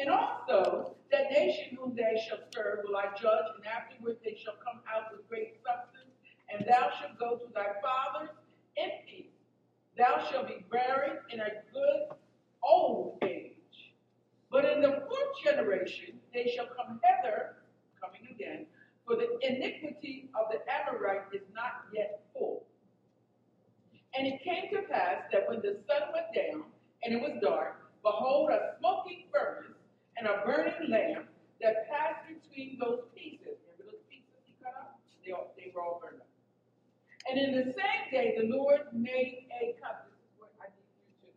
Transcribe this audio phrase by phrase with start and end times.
[0.00, 4.54] And also, that nation whom they shall serve will I judge, and afterward they shall
[4.64, 6.14] come out with great substance,
[6.48, 8.30] and thou shalt go to thy fathers
[8.76, 9.26] in peace.
[9.98, 12.16] Thou shalt be buried in a good
[12.62, 13.92] old age.
[14.50, 17.56] But in the fourth generation they shall come hither,
[18.00, 18.66] coming again,
[19.06, 22.22] for the iniquity of the Amorite is not yet.
[24.16, 26.64] And it came to pass that when the sun went down,
[27.02, 29.78] and it was dark, behold, a smoking furnace
[30.18, 31.26] and a burning lamp
[31.62, 33.56] that passed between those pieces.
[33.64, 34.98] Remember those pieces he cut up?
[35.24, 36.28] They, all, they were all burned up.
[37.28, 40.16] And in the same day, the Lord made a covenant.
[40.18, 41.30] This is what I need you to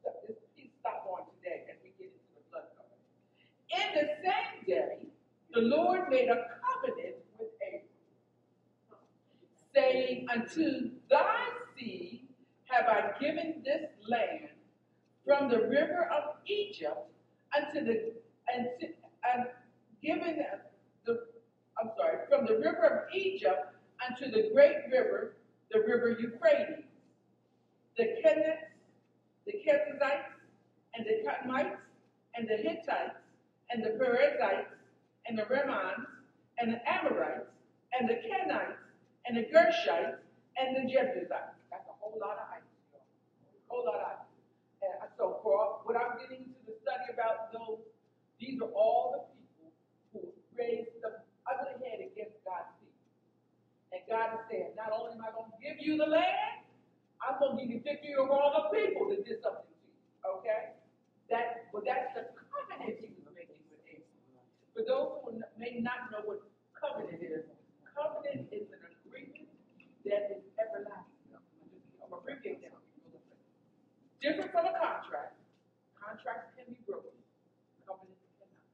[0.00, 3.02] stop, this, please stop on today as we get into the blood covenant.
[3.72, 5.08] In the same day,
[5.52, 7.88] the Lord made a covenant with Abram,
[9.74, 12.22] saying, Unto thy seed
[12.64, 14.48] have I given this land
[15.24, 17.08] from the river of Egypt
[17.56, 18.12] unto the
[18.52, 19.46] and, and
[20.02, 20.44] given
[21.04, 21.20] the
[21.80, 23.74] I'm sorry, from the river of Egypt
[24.08, 25.34] unto the great river,
[25.70, 26.84] the river Euphrates,
[27.98, 28.70] the Kenites,
[29.46, 30.32] the Kenizzites,
[30.94, 31.76] and the Kadmonites,
[32.34, 33.16] and the Hittites,
[33.70, 34.70] and the Perizzites,
[35.26, 36.06] and the Remans,
[36.58, 37.50] and the Amorites,
[37.98, 38.76] and the Kenites,
[39.26, 40.16] and the Gershites,
[40.56, 41.55] and the Jebusites.
[42.16, 42.48] Whole lot of.
[42.48, 44.32] A whole lot of items.
[44.80, 47.84] And so for what I'm getting into the study about those,
[48.40, 49.68] these are all the people
[50.16, 50.20] who
[50.56, 53.04] raised the ugly head against God's people.
[53.92, 56.64] And God is saying, not only am I going to give you the land,
[57.20, 59.92] I'm going to give you victory over all the people that did something to you.
[60.40, 60.72] Okay?
[61.28, 64.40] That, well, that's the covenant he was making with Abraham.
[64.72, 66.40] For those who may not know what
[66.72, 67.44] covenant is,
[67.92, 69.52] covenant is an agreement
[70.08, 71.12] that is everlasting.
[71.34, 72.76] I'm going to abbreviate that.
[74.22, 75.36] Different from a contract.
[76.00, 77.12] Contracts can be broken.
[77.84, 78.64] Covenants cannot.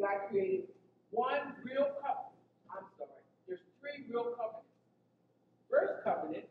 [0.00, 0.68] God created
[1.10, 2.36] one real covenant.
[2.70, 3.22] I'm sorry.
[3.46, 4.70] There's three real covenants.
[5.70, 6.46] First covenant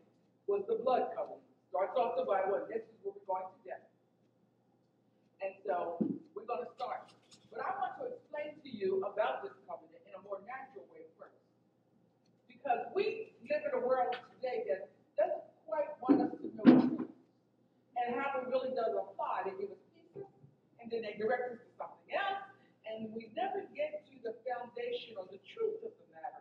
[0.46, 1.44] was the blood covenant.
[1.70, 3.82] Starts off the Bible, and this is where we're going today.
[5.44, 6.00] And so
[6.32, 7.12] we're going to start.
[7.52, 11.04] But I want to explain to you about this covenant in a more natural way
[11.20, 11.36] first.
[12.48, 14.88] Because we live in a world today that
[15.20, 17.12] doesn't quite want us to know truth
[17.96, 19.44] and how it really does apply.
[19.44, 20.28] They give us pieces,
[20.80, 21.65] and then they direct us to
[22.96, 26.40] and we never get to the foundation or the truth of the matter.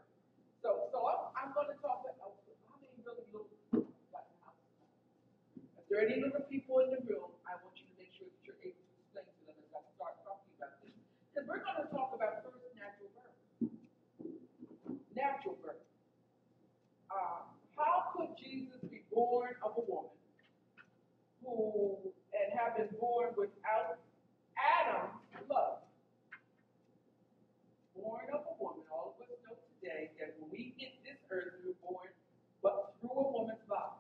[0.64, 2.32] So, so I'm, I'm going to talk about how
[2.80, 3.52] many really little
[4.16, 4.32] like
[5.60, 8.32] If there are any little people in the room, I want you to make sure
[8.32, 10.96] that you're able to explain to them as I start talking about this.
[11.36, 13.36] Because we're going to talk about first natural birth.
[15.12, 15.84] Natural birth.
[17.12, 20.16] Uh, how could Jesus be born of a woman?
[21.46, 21.98] who
[22.34, 24.02] and have been born without
[24.58, 25.14] Adam's
[25.48, 25.85] blood.
[28.06, 31.58] Born of a woman, all of us know today that when we hit this earth,
[31.66, 32.14] we were born
[32.62, 33.98] but through a woman's body.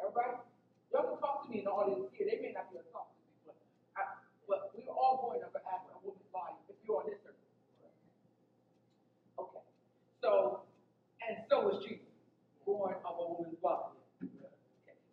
[0.00, 0.40] Everybody?
[0.88, 2.24] Y'all can talk to me in the audience here.
[2.24, 3.56] They may not be to talk to me, but,
[4.00, 4.16] I,
[4.48, 7.36] but we were all born of a, a woman's body if you're on this earth.
[9.44, 9.60] Okay.
[10.24, 10.64] So,
[11.20, 12.08] and so was Jesus,
[12.64, 13.92] born of a woman's body.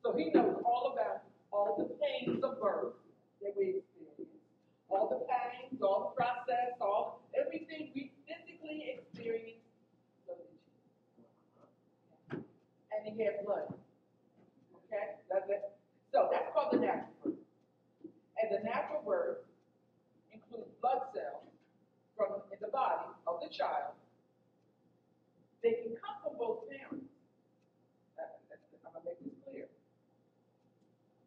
[0.07, 2.95] So he knows all about all the pains of birth
[3.43, 4.39] that we experience,
[4.87, 9.63] all the pangs, all the process, all everything we physically experience.
[10.27, 10.49] so did
[11.17, 12.45] Jesus.
[12.93, 13.73] And he had blood.
[14.85, 15.17] Okay?
[15.31, 15.71] That's it.
[16.11, 17.41] So that's called the natural birth.
[18.37, 19.37] And the natural birth
[20.33, 21.47] includes blood cells
[22.17, 23.97] from in the body of the child.
[25.63, 27.07] They can come from both parents.
[28.17, 29.67] That- that's- I'm gonna make this clear.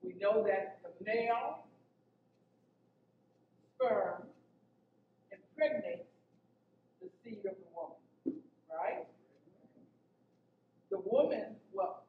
[0.03, 1.67] We know that the male
[3.75, 4.23] sperm
[5.33, 6.07] impregnates
[7.01, 9.07] the seed of the woman, right?
[10.91, 12.05] The woman, well,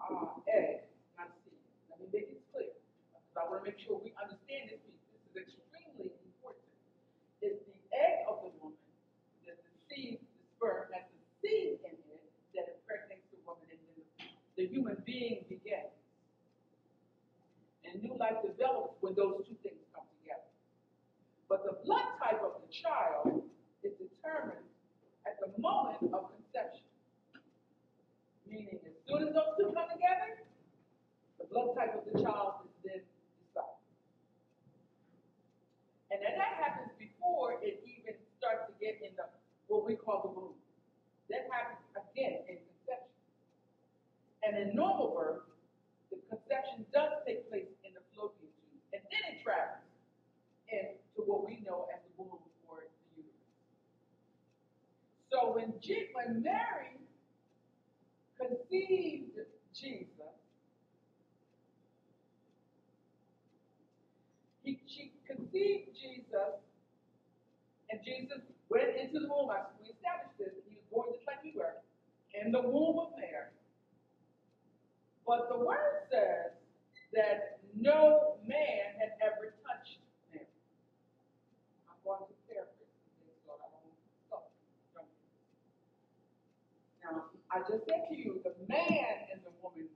[0.00, 0.82] uh, egg,
[1.18, 1.54] not seed.
[1.90, 2.72] Let me make it clear.
[3.12, 4.91] Because I want to make sure we understand this
[39.72, 40.54] what we call the womb.
[41.30, 43.16] That happens again in conception.
[44.44, 45.48] And in normal birth,
[46.12, 49.80] the conception does take place in the fallopian tube, and then it travels
[50.68, 53.48] into what we know as the womb or the uterus.
[55.32, 57.00] So when, Je- when Mary
[58.36, 59.40] conceived
[59.74, 60.36] Jesus,
[64.62, 66.60] he, she conceived Jesus,
[67.90, 68.40] and Jesus
[68.72, 69.52] went into the womb.
[69.52, 70.56] I, we established this.
[70.64, 71.76] He was born just like we were,
[72.32, 73.52] in the womb of Mary.
[75.28, 76.56] But the word says
[77.12, 80.00] that no man had ever touched
[80.32, 80.48] Mary.
[81.84, 82.80] I'm going to paraphrase.
[87.04, 89.90] Now, I just said to you, the man and the woman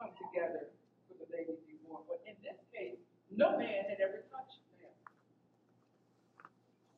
[0.00, 0.72] come together
[1.10, 2.06] for the baby to be born.
[2.08, 2.96] But in this case,
[3.34, 4.37] no man had ever touched.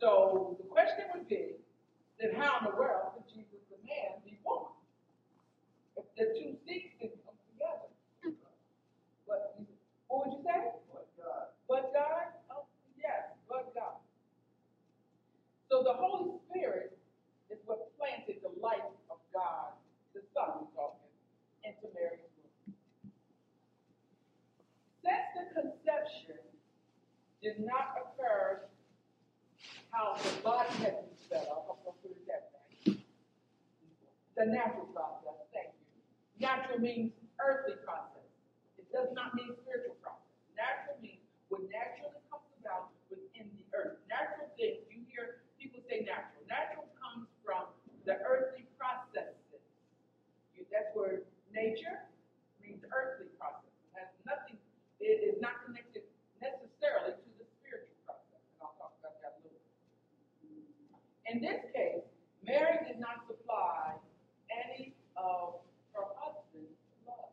[0.01, 1.61] So the question would be,
[2.19, 4.73] then how in the world could Jesus, the man, be woman?
[5.97, 7.93] If the two seeds didn't come together.
[9.29, 9.61] But
[10.09, 10.73] what would you say?
[10.89, 12.33] But God, But God?
[12.49, 12.65] Oh,
[12.97, 14.01] yes, but God.
[15.69, 16.97] So the Holy Spirit
[17.53, 19.77] is what planted the life of God,
[20.17, 21.13] the Son we're talking,
[21.61, 22.73] into Mary's womb.
[25.05, 26.41] Since the conception
[27.45, 28.65] did not occur
[29.93, 33.03] how the body had been set up, I'm going to put it that way.
[34.39, 35.87] The natural process, thank you.
[36.41, 38.25] Natural means earthly process.
[38.79, 40.33] It does not mean spiritual process.
[40.57, 41.21] Natural means
[41.53, 43.99] what naturally comes about within the earth.
[44.09, 46.41] Natural things, you hear people say natural.
[46.49, 47.69] Natural comes from
[48.09, 49.37] the earthly processes.
[50.57, 52.07] You- That's where nature
[52.63, 53.69] means earthly process.
[53.85, 54.57] It has nothing,
[55.03, 56.07] it is not connected
[56.41, 58.41] necessarily to the spiritual process.
[58.57, 59.77] And I'll talk about that a little bit.
[61.29, 62.05] In this case,
[62.47, 63.95] Mary did not supply
[64.51, 65.61] any of
[65.95, 66.75] her husband's
[67.07, 67.31] love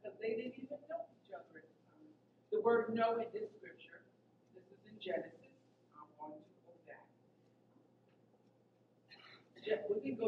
[0.00, 2.12] because they didn't even know each other at the time.
[2.52, 4.00] The word know in this scripture,
[4.56, 5.52] this is in Genesis.
[5.96, 7.04] I'm going to go back.
[9.64, 10.27] Je- We can go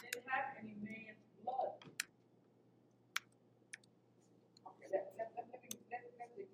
[0.01, 1.77] didn't have any man's blood.
[4.67, 6.45] Okay, that, that, that, let me, let, let me,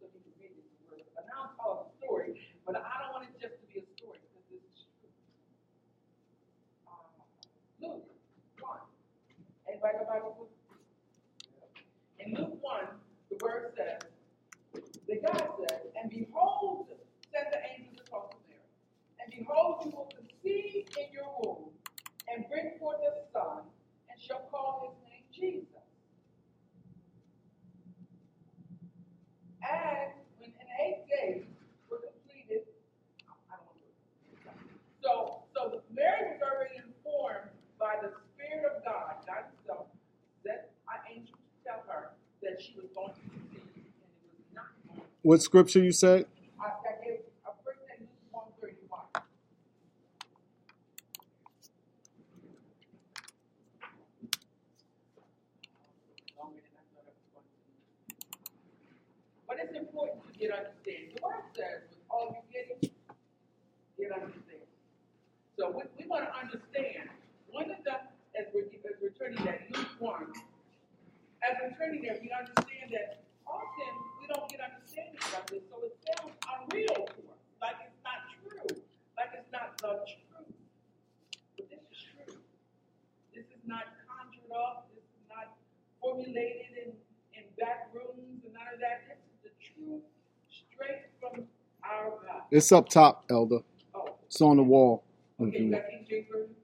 [0.00, 1.04] so you can read it, the word.
[1.14, 2.32] But now I'm telling a story,
[2.64, 5.12] but I don't want it just to be a story, because this is true.
[6.88, 7.20] Uh,
[7.84, 8.08] Luke
[8.60, 8.80] one.
[9.68, 10.52] Anybody got Bible book?
[12.20, 12.88] In Luke one,
[13.28, 14.00] the word says,
[15.08, 16.88] that God said, and behold,
[17.32, 18.64] said the angel to talk to Mary,
[19.20, 21.70] and behold, you will conceive in your womb,
[22.28, 23.62] and bring forth a son,
[24.10, 25.86] and shall call his name Jesus.
[29.62, 31.44] And when in eight days
[31.90, 32.66] were completed,
[33.50, 33.92] I don't want to.
[35.02, 39.86] So, so Mary was already informed by the Spirit of God, God Himself,
[40.44, 42.10] that an angel to tell her
[42.42, 45.02] that she was going to conceive, and it was not going.
[45.02, 46.26] to What scripture you said?
[46.62, 49.02] I, I gave a first in Luke one thirty one.
[59.48, 61.10] But it's important to get understanding.
[61.16, 62.78] The word says, with all you getting,
[63.98, 64.70] get understanding.
[65.58, 67.10] So we, we want to understand.
[67.50, 67.98] One of the,
[68.38, 70.30] as we're, as we're turning that Luke one,
[71.42, 75.78] as we're turning there, we understand that often we don't get understanding about this, so
[75.86, 78.82] it sounds unreal to us, like it's not true,
[79.14, 80.50] like it's not the truth.
[81.54, 82.34] But this is true.
[83.30, 84.90] This is not conjured up.
[84.90, 85.54] This is not
[86.02, 86.90] formulated in,
[87.38, 89.06] in back rooms and none of that.
[89.14, 90.02] This is the truth,
[90.50, 91.46] straight from
[91.86, 92.45] our God.
[92.56, 93.60] It's up top, Elder.
[93.94, 95.04] Oh, It's on the wall.
[95.40, 95.84] If okay, you is want.
[95.84, 96.56] that King James Version?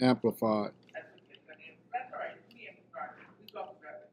[0.00, 0.72] Amplified.
[0.94, 1.06] That's
[1.50, 1.78] okay.
[1.92, 2.36] That's all right.
[2.54, 3.10] We ain't sorry.
[3.40, 4.10] We talked about it.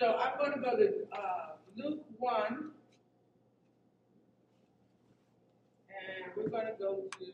[0.00, 2.46] So I'm going to go to uh, Luke 1.
[5.90, 7.26] And we're going to go to.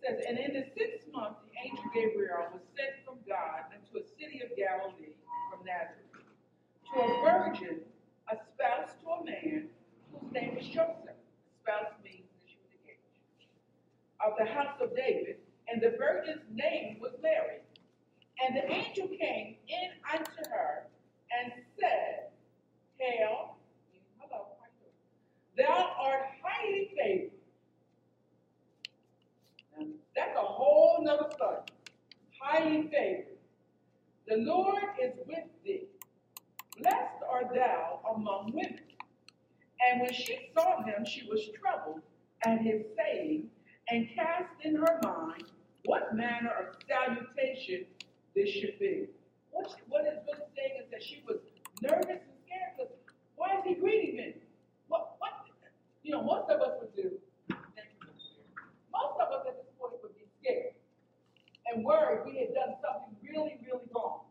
[0.04, 4.04] Says, and in the sixth month, the angel Gabriel was sent from God into a
[4.20, 5.16] city of Galilee
[5.48, 6.04] from Nazareth
[6.92, 7.80] to a virgin,
[8.28, 9.68] a spouse to a man
[10.12, 11.16] whose name was Joseph.
[11.56, 13.48] Espoused means that she was engaged.
[14.20, 17.64] Of the house of David, and the virgin's name was Mary.
[18.44, 19.88] And the angel came in
[32.64, 33.24] highly.
[34.26, 35.86] The Lord is with thee.
[36.80, 38.80] Blessed art thou among women.
[39.90, 42.00] And when she saw him, she was troubled
[42.46, 43.48] at his saying,
[43.90, 45.44] and cast in her mind
[45.84, 47.84] what manner of salutation
[48.34, 49.04] this should be.
[49.50, 51.36] What, she, what is really saying is that she was
[51.82, 52.92] nervous and scared because
[53.36, 54.34] why is he greeting me?
[54.88, 55.32] What, what,
[56.02, 57.12] you know, most of us would do,
[61.74, 64.30] and worried we had done something really, really wrong.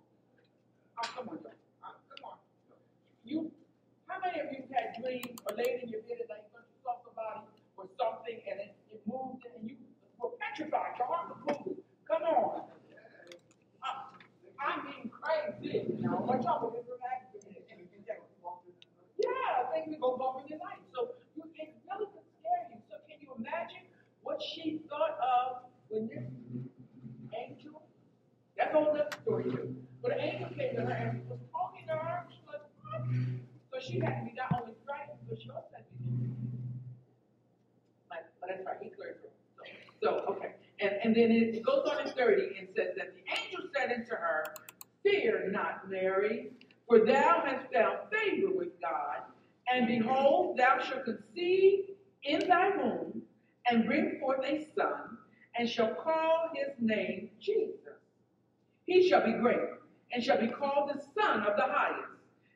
[0.95, 1.37] Oh, come on.
[1.43, 2.37] Oh, come on.
[3.27, 3.51] You,
[4.07, 6.77] how many of you had dreams or laid in your bed at night when you
[6.79, 7.43] saw somebody
[7.75, 9.75] or something and it, it moved and you
[10.19, 11.83] were petrified, your heart was moving?
[12.07, 12.71] Come on.
[13.83, 14.07] I,
[14.63, 15.99] I'm being crazy.
[15.99, 16.83] Know, but y'all been.
[19.23, 20.83] Yeah, things go bump in your life.
[20.93, 22.77] So you, it really could scare you.
[22.89, 23.87] So can you imagine
[24.21, 26.27] what she thought of when this
[27.31, 27.81] angel?
[28.57, 29.75] That's a whole other story too.
[30.01, 32.25] But an angel came to her and was talking to her.
[32.29, 33.07] She was like, what?
[33.71, 34.73] So she had to be not only
[35.29, 36.29] but she also had to be
[38.09, 39.29] like, but that's right, he cleared her.
[40.01, 40.53] So, so okay.
[40.79, 44.11] And, and then it goes on in 30 and says that the angel said unto
[44.11, 44.53] her,
[45.03, 46.51] Fear not, Mary,
[46.87, 49.23] for thou hast found favor with God,
[49.71, 51.85] and behold, thou shalt conceive
[52.23, 53.21] in thy womb,
[53.69, 55.17] and bring forth a son,
[55.57, 57.77] and shall call his name Jesus.
[58.85, 59.59] He shall be great,
[60.11, 62.13] and shall be called the Son of the Highest.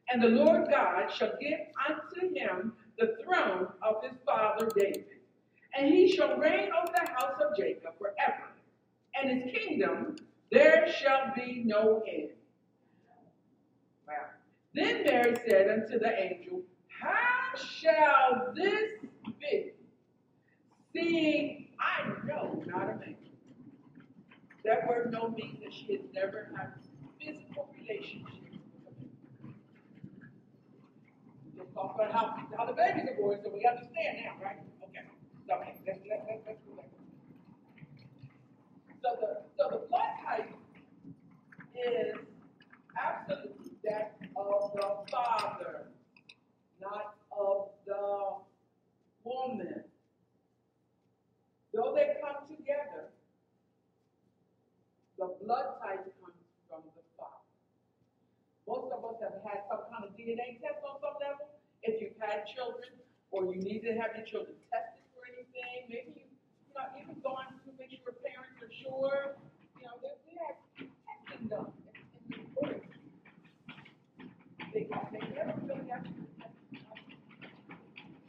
[0.10, 0.30] And the
[1.08, 1.60] Lord God shall give
[1.90, 5.06] unto him the throne of his father David.
[5.78, 8.50] And he shall reign over the house of Jacob forever.
[9.16, 10.16] And his kingdom
[10.52, 12.30] there shall be no end.
[14.08, 14.14] Wow.
[14.74, 18.92] Then Mary said unto the angel, How shall this
[19.42, 19.72] be?
[20.94, 23.16] Seeing I know not a man.
[24.64, 26.74] That word no means that she has never had
[27.20, 29.54] physical relationship with a man.
[31.46, 34.58] We just talk about how, how the babies are born, so we understand now, right?
[34.84, 35.06] Okay.
[35.48, 36.90] So okay, let's, let's, let's, let's go back.
[39.02, 40.52] So the so the blood type
[41.74, 42.18] is
[43.00, 45.88] absolutely that of the father,
[46.82, 48.44] not of the
[49.24, 49.84] woman.
[51.74, 53.14] Though they come together,
[55.18, 57.48] the blood type comes from the father.
[58.68, 61.48] Most of us have had some kind of DNA test on some level.
[61.84, 62.90] If you've had children,
[63.32, 67.20] or you need to have your children tested for anything, maybe you, you know, even
[67.22, 69.36] gone to make sure parents are sure.
[69.80, 70.58] You know, they, we have
[71.04, 71.72] testing done.
[74.74, 76.86] They, they never really actually tested.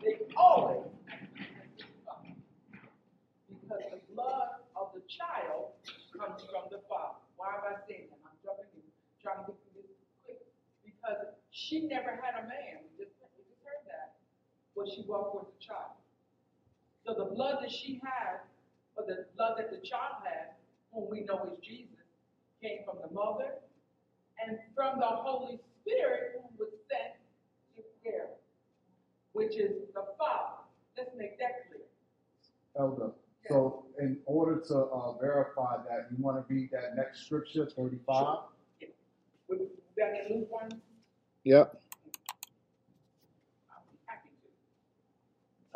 [0.00, 2.32] They always tested the father.
[3.48, 5.76] Because the blood of the child
[6.16, 7.20] comes from the father.
[7.36, 8.18] Why am I saying that?
[8.24, 8.86] I'm jumping in,
[9.20, 10.40] trying to get through this quick.
[10.86, 12.86] Because she never had a man.
[12.86, 14.16] We just, we just heard that.
[14.78, 15.98] But she brought forth the child.
[17.04, 18.40] So the blood that she had,
[18.96, 20.54] or the blood that the child had,
[20.92, 21.98] whom we know is Jesus,
[22.62, 23.54] came from the mother
[24.46, 27.14] and from the Holy Spirit who was sent
[27.76, 28.28] to Mary,
[29.32, 30.62] which is the Father.
[30.96, 31.82] Let's make that clear.
[32.78, 33.10] Elder.
[33.48, 38.38] So in order to uh, verify that, you want to read that next scripture, 35?
[39.48, 39.56] We
[39.96, 40.80] back in Luke 1,
[41.44, 41.80] Yep.
[43.70, 44.48] I'll be happy to.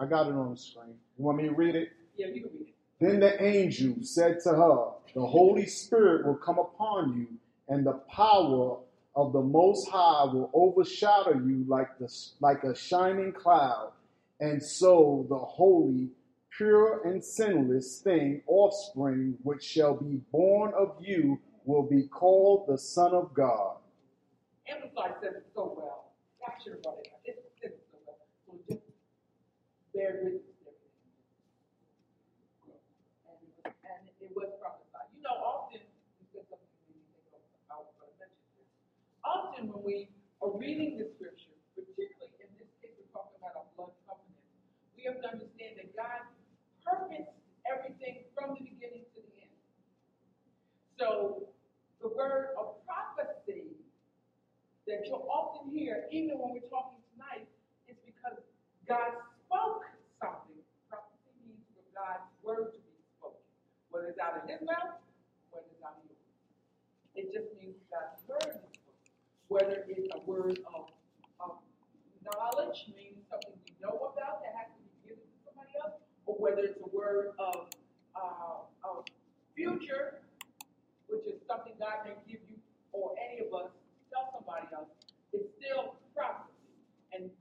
[0.03, 0.97] I got it on the screen.
[1.17, 1.91] You want me to read it?
[2.17, 2.75] Yeah, you can read it.
[3.01, 7.29] Then the angel said to her, The Holy Spirit will come upon you,
[7.69, 8.79] and the power
[9.15, 13.93] of the Most High will overshadow you like, the, like a shining cloud.
[14.41, 16.09] And so the holy,
[16.57, 22.77] pure, and sinless thing, offspring, which shall be born of you, will be called the
[22.77, 23.77] Son of God.
[24.69, 26.13] Amplified says it so well.
[26.65, 27.21] Should have it up.
[27.25, 28.19] It says it so well.
[28.47, 28.83] So just
[29.95, 30.77] bear with us.
[33.65, 35.09] And, and it was prophesied.
[35.17, 35.81] You know, often,
[36.33, 36.41] to.
[39.23, 40.09] Often when we
[40.43, 44.43] are reading the scripture, particularly in this case, we're talking about a blood covenant,
[44.97, 46.27] we have to understand that God
[46.83, 47.31] purposed
[47.69, 49.57] everything from the beginning to the end.
[50.99, 51.47] So
[52.03, 53.79] the word of prophecy
[54.91, 57.47] that you'll often hear, even when we're talking tonight,
[57.87, 58.43] is because
[58.91, 59.15] God
[59.47, 59.87] spoke
[60.19, 60.59] something.
[60.91, 63.41] Prophecy means for God's word to be spoken,
[63.89, 65.01] whether it's out of his mouth,
[65.49, 66.21] whether it's out of yours.
[67.17, 68.93] It just means God's word is spoken.
[69.49, 70.93] Whether it's a word of,
[71.41, 71.57] of
[72.21, 75.97] knowledge, meaning something we know about that has to be given to somebody else,
[76.29, 77.73] or whether it's a word of,
[78.17, 79.09] uh, of
[79.57, 80.21] future,
[81.09, 82.57] which is something God may give you
[82.93, 83.73] or any of us
[84.13, 84.93] tell somebody else,
[85.33, 86.53] it's still prophecy.
[87.17, 87.33] And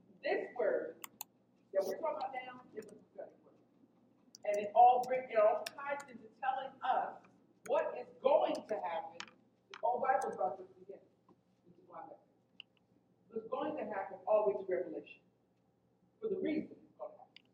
[4.52, 7.16] and it all brings it all ties into telling us
[7.72, 9.16] what is going to happen.
[9.72, 11.00] The whole Bible tells this again.
[11.64, 12.04] This is why
[13.32, 15.24] What's going to happen always revelation.
[16.20, 17.48] For the reason it's going to happen.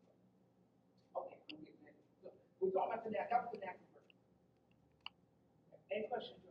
[1.22, 2.02] Okay, I'm getting ready.
[2.18, 3.46] So we're talking about the natural.
[3.46, 4.10] That was the natural verse.
[5.94, 6.47] Any questions?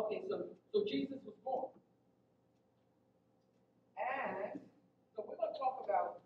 [0.00, 1.68] Okay, so, so Jesus was born.
[4.00, 4.56] And,
[5.12, 6.24] so we're gonna talk about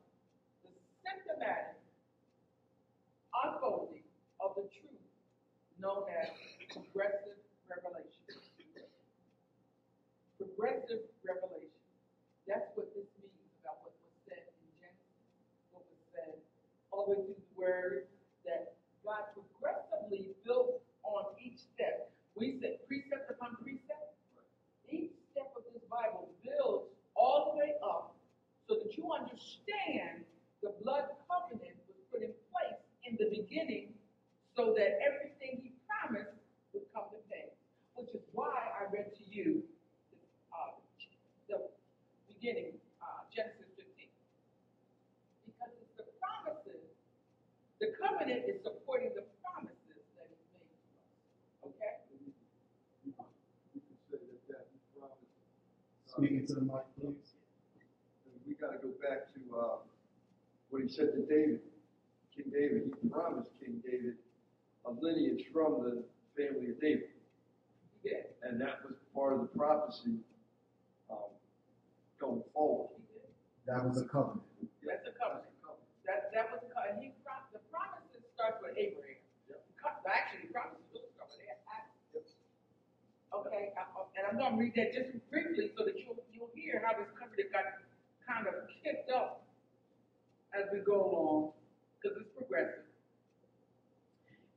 [0.62, 0.70] the
[1.02, 1.74] symptomatic
[3.34, 4.06] unfolding
[4.38, 5.02] of the truth
[5.82, 6.30] known as
[6.70, 7.34] progressive
[7.66, 8.22] revelation.
[10.38, 11.82] Progressive revelation.
[12.46, 15.18] That's what this means about what was said in Genesis,
[15.74, 16.38] what was said
[16.94, 18.06] all the way through the word
[18.46, 22.14] that God progressively built on each step.
[22.34, 24.18] We said precept upon precept.
[24.90, 28.18] Each step of this Bible builds all the way up
[28.66, 30.26] so that you understand
[30.58, 33.94] the blood covenant was put in place in the beginning
[34.58, 36.34] so that everything he promised
[36.74, 37.54] would come to pass.
[37.94, 39.62] Which is why I read to you
[40.50, 40.74] uh,
[41.46, 41.62] the
[42.26, 44.10] beginning, uh, Genesis 15.
[45.46, 46.90] Because it's the promises,
[47.78, 49.78] the covenant is supporting the promises
[50.18, 51.70] that he made to us.
[51.70, 51.94] Okay?
[53.06, 53.30] You can
[54.10, 55.24] say that that he promised.
[56.16, 57.34] Speaking to the mic, please.
[58.46, 59.76] We gotta go back to, uh,
[60.70, 61.60] what he said to David,
[62.34, 64.16] King David, he promised King David
[64.86, 66.04] a lineage from the
[66.36, 67.08] family of David.
[68.02, 68.26] He did.
[68.42, 70.20] And that was part of the prophecy,
[71.10, 71.32] um,
[72.20, 72.90] going forward.
[73.66, 74.42] That was a covenant.
[74.84, 75.48] That's a covenant.
[76.04, 79.16] That, that was, co- and he, prom- the promises start with Abraham.
[79.80, 82.28] Co- Actually, the promises really start with Isaac.
[83.32, 86.82] Okay, I- I- and I'm gonna read that just briefly so that you'll, you'll hear
[86.84, 87.64] how this covenant got
[88.26, 89.44] kind of kicked up
[90.54, 91.52] as we go along,
[92.00, 92.86] because it's progressive.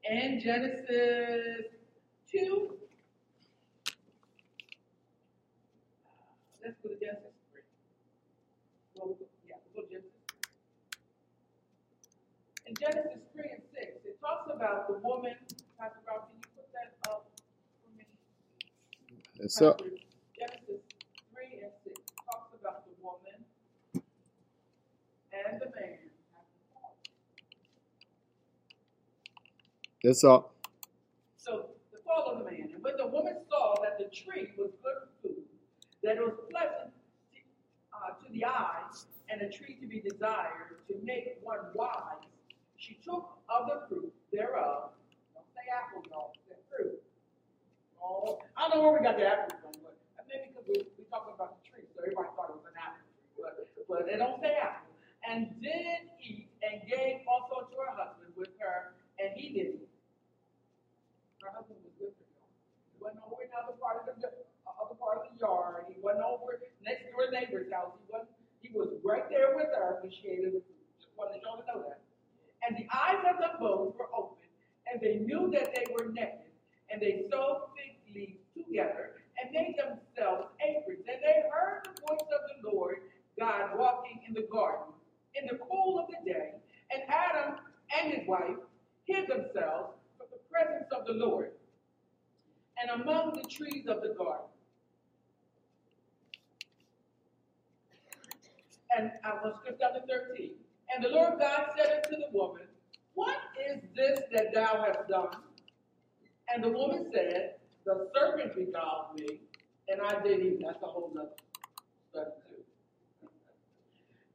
[0.10, 1.66] And Genesis
[2.32, 2.78] two.
[6.06, 7.66] Uh, let's go to Genesis three.
[8.96, 9.18] Well,
[9.48, 10.18] yeah, we'll go to Genesis
[12.68, 15.40] in Genesis 3 and 6, it talks about the woman,
[15.80, 17.32] Pastor Rob, can you put that up
[17.80, 18.04] for me?
[19.40, 19.82] It's up.
[20.38, 20.82] Genesis
[21.32, 23.46] 3 and 6 talks about the woman
[25.32, 25.98] and the man.
[30.02, 30.56] It's up.
[31.38, 32.70] So the fall of the man.
[32.74, 35.44] And when the woman saw that the tree was good for food,
[36.04, 36.94] that it was pleasant
[37.94, 42.26] uh, to the eyes, and a tree to be desired to make one wise,
[42.78, 44.92] she took of the fruit thereof.
[45.34, 46.34] Don't say apple, y'all.
[46.48, 47.02] Say fruit.
[48.02, 49.98] Oh, I don't know where we got the apple from, but
[50.30, 53.10] maybe because we we talking about the tree, so everybody thought it was an apple.
[53.34, 54.86] But, but they don't say apple.
[55.26, 59.90] And did eat and gave also to her husband with her, and he did eat.
[61.42, 62.30] Her husband was with her.
[62.94, 65.90] He wasn't over in the other part of the uh, other part of the yard.
[65.90, 67.98] He wasn't over next door neighbor's house.
[67.98, 68.38] He wasn't.
[68.62, 70.86] He was right there with her when she ate the fruit.
[71.02, 72.02] Just wanted y'all to know that.
[72.66, 74.46] And the eyes of them both were open,
[74.86, 76.52] and they knew that they were naked,
[76.90, 77.97] and they sewed fig
[78.68, 81.06] together and made themselves aprons.
[81.08, 82.98] And they heard the voice of the Lord
[83.40, 84.94] God walking in the garden
[85.36, 86.54] in the cool of the day.
[86.92, 87.58] And Adam
[87.98, 88.58] and his wife
[89.06, 91.52] hid themselves from the presence of the Lord
[92.82, 94.46] and among the trees of the garden.
[98.98, 100.52] And I will skip down to 13.
[100.94, 102.64] And the Lord God said unto the woman,
[103.14, 103.38] What
[103.70, 105.42] is this that thou hast done?
[106.54, 107.56] And the woman said,
[107.88, 109.40] The serpent beguiled me,
[109.88, 110.60] and I did eat.
[110.62, 111.30] That's a whole nother
[112.12, 113.30] study too.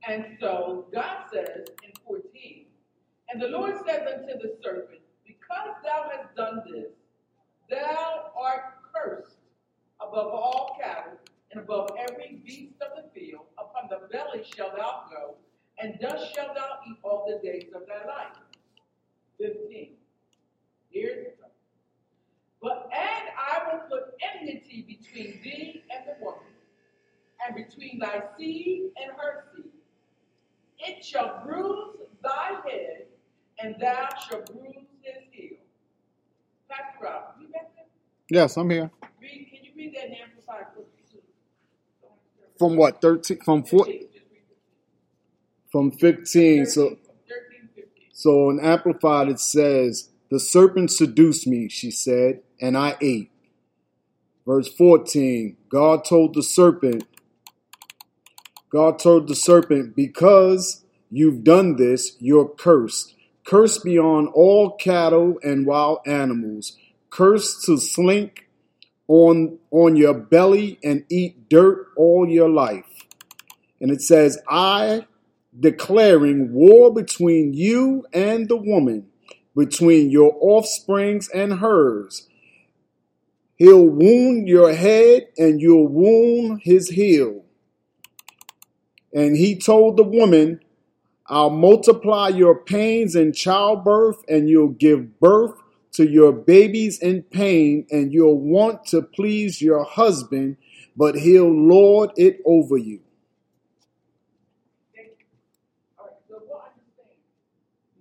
[0.09, 2.65] And so God says in 14,
[3.29, 6.93] And the Lord said unto the serpent, Because thou hast done this,
[7.69, 9.37] thou art cursed
[10.01, 11.19] above all cattle
[11.51, 13.45] and above every beast of the field.
[13.59, 15.35] Upon the belly shalt thou go,
[15.79, 18.39] and dust shalt thou eat all the days of thy life.
[19.39, 19.91] 15.
[20.89, 21.42] Here's.
[22.63, 26.41] But and I will put enmity between thee and the woman,
[27.45, 29.73] and between thy seed and her seed.
[30.79, 33.07] It shall bruise thy head,
[33.59, 35.57] and thou shalt bruise his heel.
[36.69, 37.85] Pastor Rob, you back there?
[38.31, 38.91] Yes, I'm here.
[39.21, 40.67] Read, can you read that in Amplified?
[42.59, 43.01] From what?
[43.01, 43.41] 13?
[43.45, 43.85] From 4?
[43.85, 44.11] 15, 15.
[45.71, 46.67] From 15.
[46.67, 46.99] So, 13,
[47.75, 47.85] 15.
[48.13, 53.31] so in Amplified it says, The serpent seduced me, she said, and I ate.
[54.47, 57.05] Verse 14 God told the serpent,
[58.71, 63.15] God told the serpent, Because you've done this, you're cursed.
[63.45, 66.77] Cursed beyond all cattle and wild animals,
[67.11, 68.49] cursed to slink
[69.09, 72.85] on, on your belly and eat dirt all your life.
[73.81, 75.07] And it says, I
[75.59, 79.09] declaring war between you and the woman,
[79.57, 82.29] between your offsprings and hers.
[83.63, 87.45] He'll wound your head and you'll wound his heel.
[89.15, 90.59] And he told the woman,
[91.29, 95.55] I'll multiply your pains in childbirth, and you'll give birth
[95.93, 100.57] to your babies in pain, and you'll want to please your husband,
[100.97, 102.99] but he'll lord it over you.
[104.93, 105.27] Thank you.
[106.01, 107.15] All right, so we'll understand.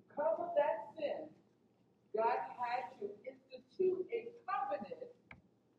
[0.10, 1.30] Because of that sin,
[2.17, 5.12] God had to institute a covenant,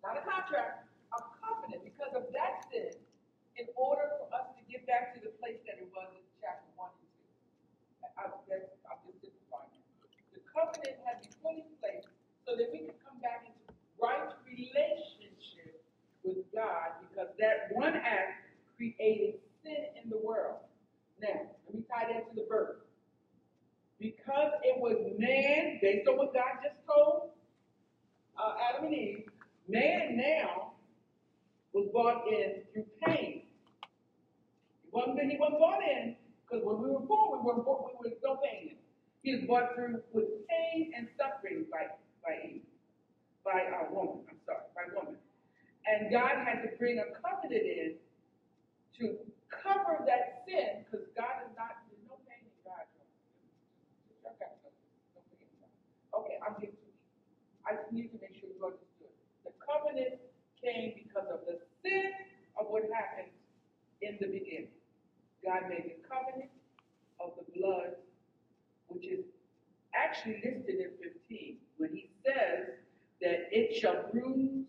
[0.04, 0.84] not a contract,
[1.16, 2.92] a covenant because of that sin,
[3.56, 6.66] in order for us to get back to the place that it was in chapter
[6.74, 7.22] 1 and 2.
[8.02, 9.84] I, I, that's, I'm just simplifying it.
[10.34, 12.06] The covenant had been put in place
[12.46, 15.82] so that we could come back into right relationship
[16.24, 20.60] with God because that one act created sin in the world.
[21.20, 22.76] Now, let me tie that to the verse.
[23.98, 27.30] Because it was man, based on what God just told
[28.36, 29.24] uh, Adam and Eve,
[29.68, 30.72] man now
[31.72, 33.42] was brought in through pain.
[34.82, 38.10] He wasn't, he wasn't brought in because when we were born, we were born we
[38.10, 38.74] were no pain.
[39.22, 41.88] He was brought through with pain and suffering by
[42.24, 42.60] by
[43.44, 44.26] by a woman.
[44.30, 45.18] I'm sorry, by woman.
[45.86, 47.94] And God had to bring a covenant in
[48.98, 49.18] to
[49.50, 52.86] cover that sin because God is not, there's no pain in God.
[56.14, 57.10] Okay, I'm getting too deep.
[57.66, 59.14] I just need to make sure you understood.
[59.42, 60.20] The covenant
[60.62, 62.12] came because of the sin
[62.60, 63.32] of what happened
[64.02, 64.70] in the beginning.
[65.42, 66.52] God made the covenant
[67.18, 67.98] of the blood,
[68.92, 69.24] which is
[69.94, 70.90] actually listed in
[71.28, 72.68] 15 when he says
[73.20, 74.66] that it shall bruise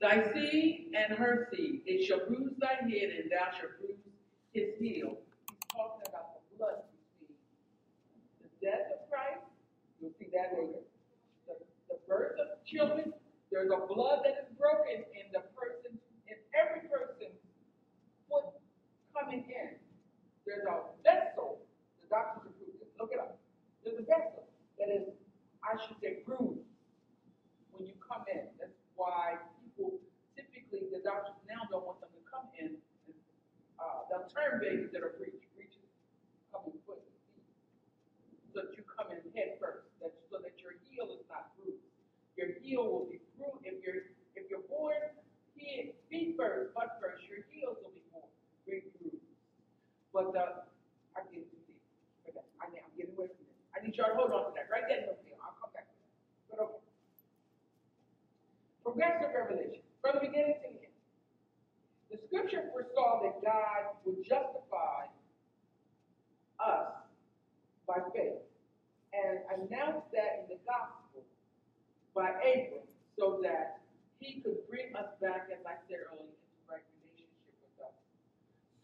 [0.00, 1.82] thy seed and her seed.
[1.86, 3.96] It shall bruise thy head, and thou shalt bruise
[4.52, 5.18] his heel.
[5.48, 6.82] He's talking about the blood
[7.18, 7.36] between
[8.42, 9.44] the death of Christ.
[10.00, 10.84] You'll see that later.
[11.48, 11.54] The,
[11.88, 13.12] the birth of children.
[13.50, 15.96] There's a blood that is broken in the person,
[16.28, 17.40] in every person's
[18.28, 18.52] foot
[19.14, 19.85] coming in.
[20.46, 21.58] There's a vessel.
[22.00, 22.88] The doctors have proved this.
[23.02, 23.42] Look it up.
[23.82, 24.46] There's a vessel
[24.78, 25.10] that is,
[25.66, 26.70] I should say, bruised
[27.74, 28.46] when you come in.
[28.62, 29.98] That's why people
[30.38, 32.78] typically the doctors now don't want them to come in.
[33.76, 35.84] Uh, they'll turn babies that are breech, breeches
[36.88, 37.44] foot and feet,
[38.54, 41.84] so that you come in head first, that, so that your heel is not bruised.
[42.38, 44.96] Your heel will be bruised if you're if you're born
[45.60, 47.26] head, feet first, butt first.
[47.28, 48.30] Your heels will be born
[48.64, 49.25] bruised.
[50.16, 50.32] But
[51.28, 51.82] getting too deep.
[52.24, 53.60] Okay, I, I'm getting away from this.
[53.76, 54.72] I need y'all to hold on to that.
[54.72, 55.04] Right there,
[55.44, 56.08] I'll come back to that.
[56.48, 56.80] But okay.
[58.80, 60.96] Progressive revelation, from the beginning to the end.
[62.08, 65.12] The scripture foresaw that God would justify
[66.64, 66.96] us
[67.84, 68.40] by faith
[69.12, 71.28] and announced that in the gospel
[72.16, 72.88] by Abram
[73.20, 73.84] so that
[74.16, 77.96] he could bring us back, as I said earlier, into right relationship with us.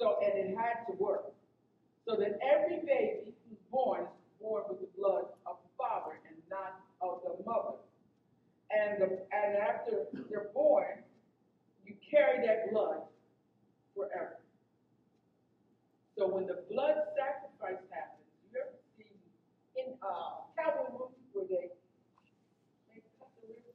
[0.02, 1.30] So, and it had to work.
[2.08, 6.34] So that every baby who's born is born with the blood of the father and
[6.50, 7.78] not of the mother
[8.74, 11.06] and the, and after they're born,
[11.86, 13.06] you carry that blood
[13.94, 14.42] forever.
[16.18, 19.06] So when the blood sacrifice happens, you ever see
[19.78, 21.70] in uh, Calvary movies where they
[22.90, 23.70] they cut the wrist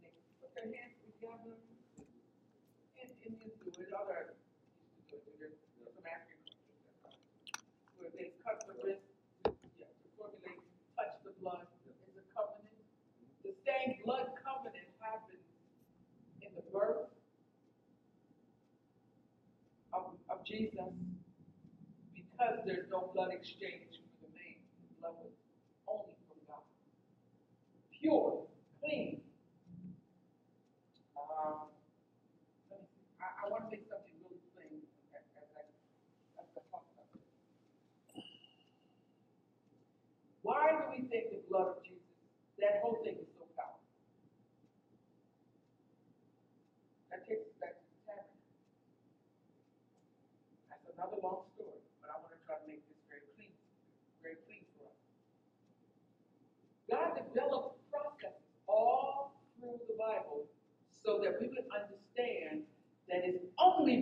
[0.00, 1.60] and they put their hands together,
[3.04, 4.32] and Indians do it, other
[5.12, 5.58] used to do it.
[5.76, 7.60] There's some African cultures that do it,
[8.00, 9.04] where they cut the wrist,
[9.76, 10.62] yeah, to formulate,
[10.96, 11.68] touch the blood.
[11.84, 12.80] It's a covenant.
[13.44, 15.44] The same blood covenant happens
[16.40, 17.12] in the birth
[19.92, 20.94] of, of Jesus
[22.14, 23.91] because there's no blood exchange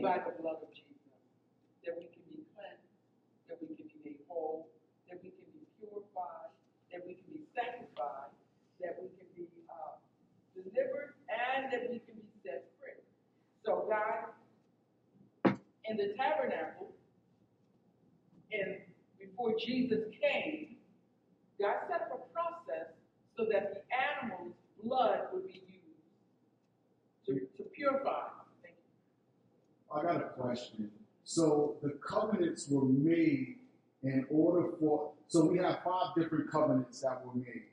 [0.01, 0.97] by the blood of Jesus,
[1.85, 2.89] that we can be cleansed,
[3.49, 4.73] that we can be made whole,
[5.13, 6.49] that we can be purified,
[6.89, 8.33] that we can be sanctified,
[8.81, 10.01] that we can be uh,
[10.57, 12.97] delivered, and that we can be set free.
[13.65, 14.33] So, God,
[15.85, 16.89] in the tabernacle,
[18.53, 18.81] and
[19.21, 20.81] before Jesus came,
[21.61, 22.97] God set up a process
[23.37, 24.50] so that the animals
[29.95, 30.91] I got a question.
[31.25, 33.57] So the covenants were made
[34.03, 35.11] in order for.
[35.29, 37.65] So we have five different covenants that were made.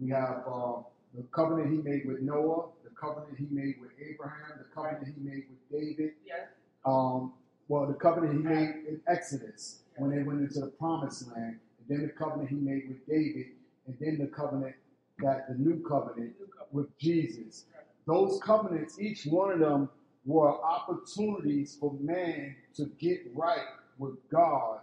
[0.00, 0.82] We have uh,
[1.14, 5.28] the covenant he made with Noah, the covenant he made with Abraham, the covenant he
[5.28, 6.12] made with David.
[6.26, 6.48] Yes?
[6.84, 7.32] Um,
[7.68, 11.88] well, the covenant he made in Exodus when they went into the promised land, and
[11.88, 13.46] then the covenant he made with David,
[13.86, 14.74] and then the covenant
[15.18, 16.72] that the new covenant The new covenant.
[16.72, 17.64] with Jesus.
[18.06, 19.88] Those covenants, each one of them
[20.24, 23.66] were opportunities for man to get right
[23.98, 24.80] with God.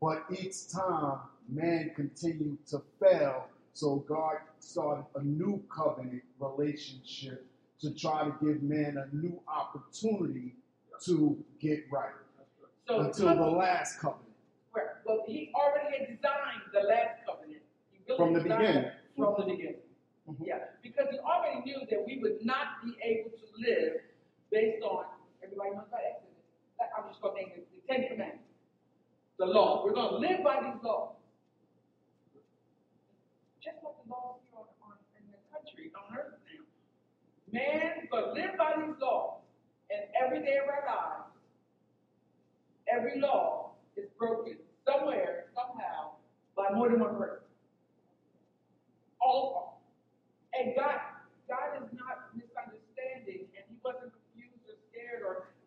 [0.00, 7.46] But each time man continued to fail, so God started a new covenant relationship
[7.80, 10.54] to try to give man a new opportunity
[11.04, 12.12] to get right
[12.86, 14.28] So until the last covenant.
[14.74, 14.86] Right.
[15.04, 17.62] Well, he already had designed the last covenant.
[18.08, 18.90] Really From the beginning.
[19.16, 19.76] From the beginning.
[20.28, 20.46] Mhm.
[20.46, 24.00] Yeah, because he already knew that we would not be able to live
[24.52, 25.08] based on,
[25.42, 26.44] everybody knows about Exodus.
[26.92, 28.52] I'm just going to name it, the Ten Commandments,
[29.40, 29.80] the law.
[29.82, 31.16] We're going to live by these laws.
[33.64, 36.68] Just like the laws here on, on, in the country, on earth now.
[37.48, 39.40] Man, to live by these laws.
[39.88, 41.32] And every day of our lives,
[42.88, 46.16] every law is broken somewhere, somehow,
[46.56, 47.44] by more than one person.
[49.20, 49.72] All of them.
[50.52, 51.00] And God,
[51.48, 52.21] God is not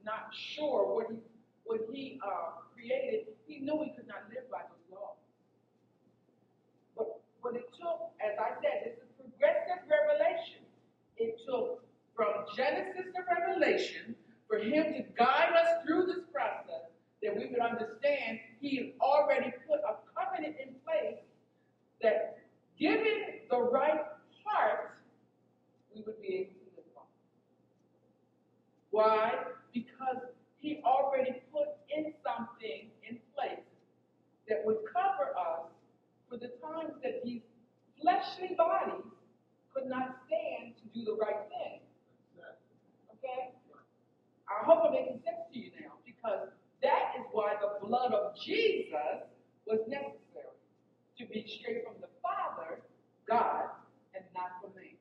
[0.06, 1.18] not sure what He
[1.66, 3.34] what He uh, created.
[3.48, 5.18] He knew He could not live by those laws.
[6.96, 10.62] But what it took, as I said, this is progressive revelation.
[11.18, 11.84] It took
[12.16, 14.16] from Genesis to Revelation
[14.48, 16.88] for Him to guide us through this process
[17.24, 21.20] that we would understand He had already put a covenant in place
[22.02, 22.38] that,
[22.80, 24.02] given the right
[24.44, 24.98] heart,
[25.94, 27.02] we would be able to live by.
[28.92, 29.34] Why?
[29.76, 30.24] Because
[30.58, 33.68] He already put in something in place
[34.48, 35.68] that would cover us
[36.30, 37.42] for the times that these
[38.02, 39.04] fleshly bodies
[39.74, 41.84] could not stand to do the right thing.
[43.20, 43.52] Okay?
[44.48, 46.48] I hope I'm making sense to you now because
[46.82, 49.28] that is why the blood of Jesus
[49.68, 50.56] was necessary
[51.18, 52.80] to be straight from the Father,
[53.28, 53.74] God,
[54.14, 54.96] and not from man.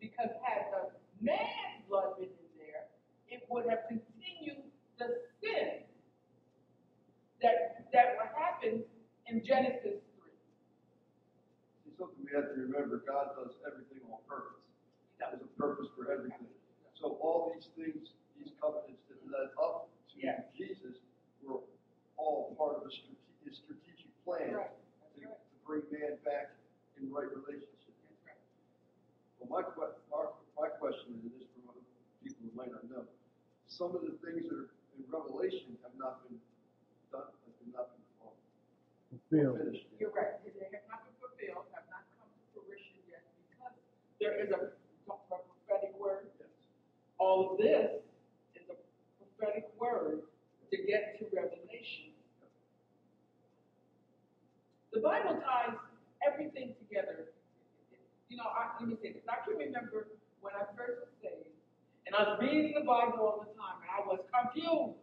[0.00, 0.90] Because had the
[1.24, 2.28] man's blood been
[3.48, 4.62] would have continued
[4.98, 5.08] the
[5.42, 5.84] sin
[7.42, 8.82] that that happened
[9.30, 10.30] in Genesis 3.
[11.84, 14.60] See, something we have to remember, God does everything on purpose.
[15.18, 16.50] There's a purpose for everything.
[17.00, 20.42] So all these things, these covenants that led up to Yeah.
[20.58, 20.98] Jesus
[21.42, 21.62] were
[22.18, 24.74] all part of a strate- his strategic plan Right.
[25.14, 26.52] to, to bring man back
[26.98, 27.94] in right relationship.
[28.04, 28.42] That's right.
[29.38, 29.62] Well, my,
[30.10, 31.74] our, my question is this for
[32.22, 33.06] people who might not know.
[33.68, 36.40] Some of the things that are in Revelation have not been
[37.12, 38.02] done, have not been
[39.08, 39.56] Fulfilled.
[39.64, 39.86] finished.
[40.00, 40.36] You're right.
[40.44, 43.72] They have not been fulfilled, have not come to fruition yet because
[44.20, 44.72] there is a,
[45.08, 46.28] talk about prophetic word.
[46.36, 46.48] Yes.
[47.16, 48.04] All of this
[48.56, 48.76] is a
[49.20, 50.28] prophetic word
[50.72, 52.12] to get to revelation.
[54.92, 55.76] The Bible ties
[56.20, 57.32] everything together.
[58.28, 59.24] You know, I, let me say this.
[59.28, 60.08] I can remember
[60.44, 61.48] when I first was saved,
[62.04, 63.47] and I was reading the Bible all the time, and I
[64.08, 64.96] was confused.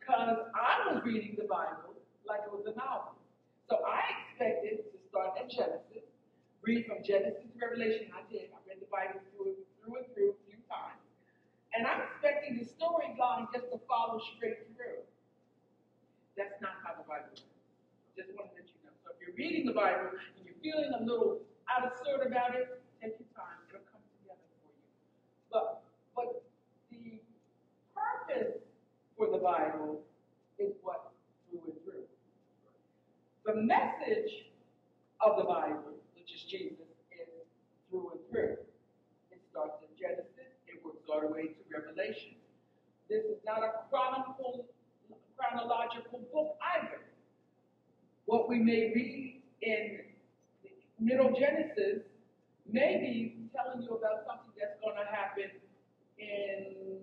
[0.00, 1.92] Because I was reading the Bible
[2.26, 3.20] like it was a novel.
[3.68, 6.08] So I expected to start at Genesis,
[6.64, 8.10] read from Genesis to Revelation.
[8.10, 8.50] I did.
[8.50, 10.98] I read the Bible through, through and through a few times.
[11.76, 15.06] And I'm expecting the storyline just to follow straight through.
[16.34, 17.46] That's not how the Bible works.
[18.18, 18.94] Just want to let you know.
[19.06, 22.58] So if you're reading the Bible and you're feeling a little out of sort about
[22.58, 23.54] it, take your time.
[23.70, 24.90] It'll come together for you.
[25.54, 25.86] But
[26.18, 26.42] but
[26.90, 27.22] the
[27.94, 28.58] purpose
[29.20, 30.00] for the Bible
[30.58, 31.12] is what
[31.44, 32.08] through and through.
[33.44, 34.48] The message
[35.20, 37.28] of the Bible, which is Jesus, is
[37.90, 38.56] through and through.
[39.30, 42.32] It starts in Genesis, it works all the way to Revelation.
[43.10, 44.64] This is not a chronicle,
[45.36, 47.04] chronological book either.
[48.24, 50.00] What we may read in
[50.98, 52.08] middle Genesis
[52.72, 55.50] may be telling you about something that's going to happen
[56.16, 57.00] in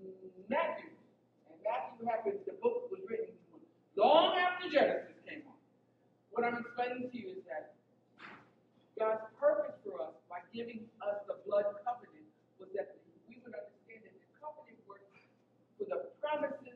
[0.49, 0.96] Matthew.
[1.67, 3.35] Matthew happened, the book was written
[3.99, 5.59] long after Genesis came on.
[6.31, 7.75] What I'm explaining to you is that
[8.95, 12.25] God's purpose for us by giving us the blood covenant
[12.57, 12.95] was that
[13.27, 15.11] we would understand that the covenant works
[15.77, 16.66] for the promises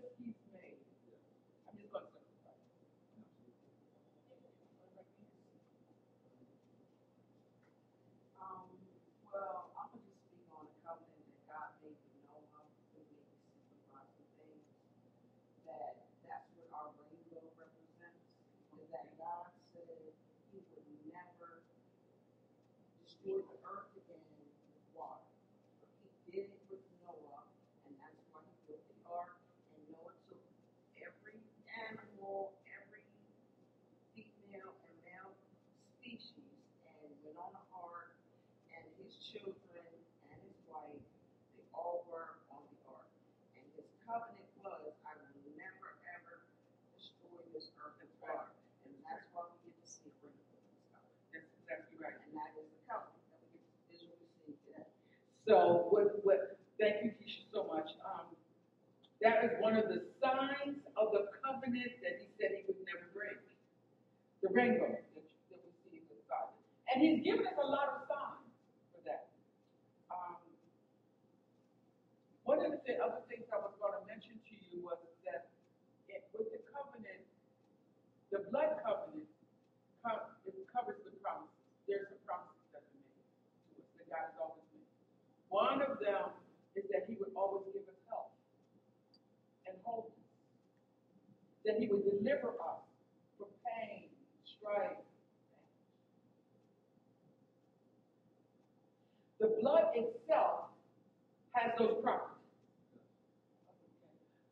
[23.25, 23.60] Thank you.
[55.51, 57.91] So what, what, thank you, Keisha, so much.
[58.07, 58.23] Um,
[59.19, 63.03] that is one of the signs of the covenant that he said he would never
[63.11, 63.35] break.
[64.39, 66.55] The rainbow that, that we see in the Bible.
[66.87, 68.47] And he's given us a lot of signs
[68.95, 69.27] for that.
[70.07, 70.39] Um,
[72.47, 75.51] one of the other things I was going to mention to you was that
[76.07, 77.27] it, with the covenant,
[78.31, 79.27] the blood covenant,
[79.99, 81.51] co- it covers the promises.
[81.91, 84.87] There's promises that are made to us that God has always made.
[85.51, 86.31] One of them
[86.75, 88.31] is that He would always give us help
[89.67, 90.09] and hope.
[91.65, 92.79] That He would deliver us
[93.37, 94.07] from pain,
[94.47, 94.97] strife.
[99.41, 100.71] The blood itself
[101.51, 102.31] has those properties.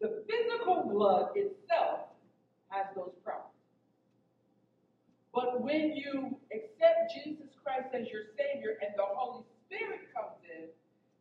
[0.02, 2.12] The physical blood itself
[2.68, 3.56] has those properties.
[5.34, 10.68] But when you accept Jesus Christ as your Savior and the Holy Spirit comes in,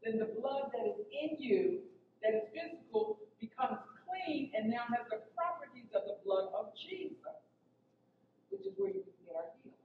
[0.08, 1.80] then the blood that is in you,
[2.22, 3.76] that is physical, becomes
[4.08, 7.36] clean and now has the properties of the blood of Jesus,
[8.48, 9.84] which is where you can get our healing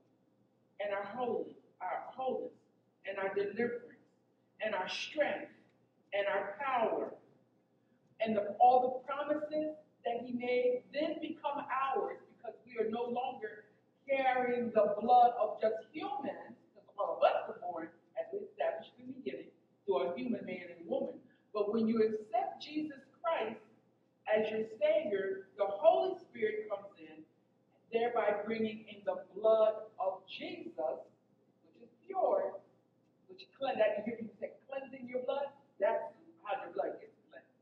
[0.80, 2.56] and our holy, our wholeness
[3.04, 4.00] and our deliverance
[4.64, 5.52] and our strength
[6.16, 7.12] and our power
[8.20, 9.76] and the, all the promises
[10.08, 13.68] that he made then become ours because we are no longer
[14.08, 17.88] carrying the blood of just humans, because all of us were born,
[18.20, 19.53] as we established in the beginning,
[19.84, 21.14] through a human man and woman.
[21.52, 23.60] But when you accept Jesus Christ
[24.26, 27.22] as your Savior, the Holy Spirit comes in,
[27.92, 31.04] thereby bringing in the blood of Jesus,
[31.62, 32.58] which is pure,
[33.28, 35.52] which cleanse that you hear people say cleansing your blood.
[35.78, 36.02] That's
[36.42, 37.54] how your blood gets cleansed.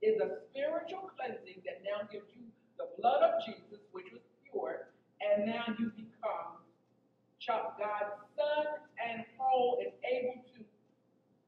[0.00, 2.46] Is a spiritual cleansing that now gives you
[2.78, 4.88] the blood of Jesus, which was pure,
[5.20, 6.56] and now you become
[7.46, 8.66] God's son
[8.98, 10.55] and whole and able to,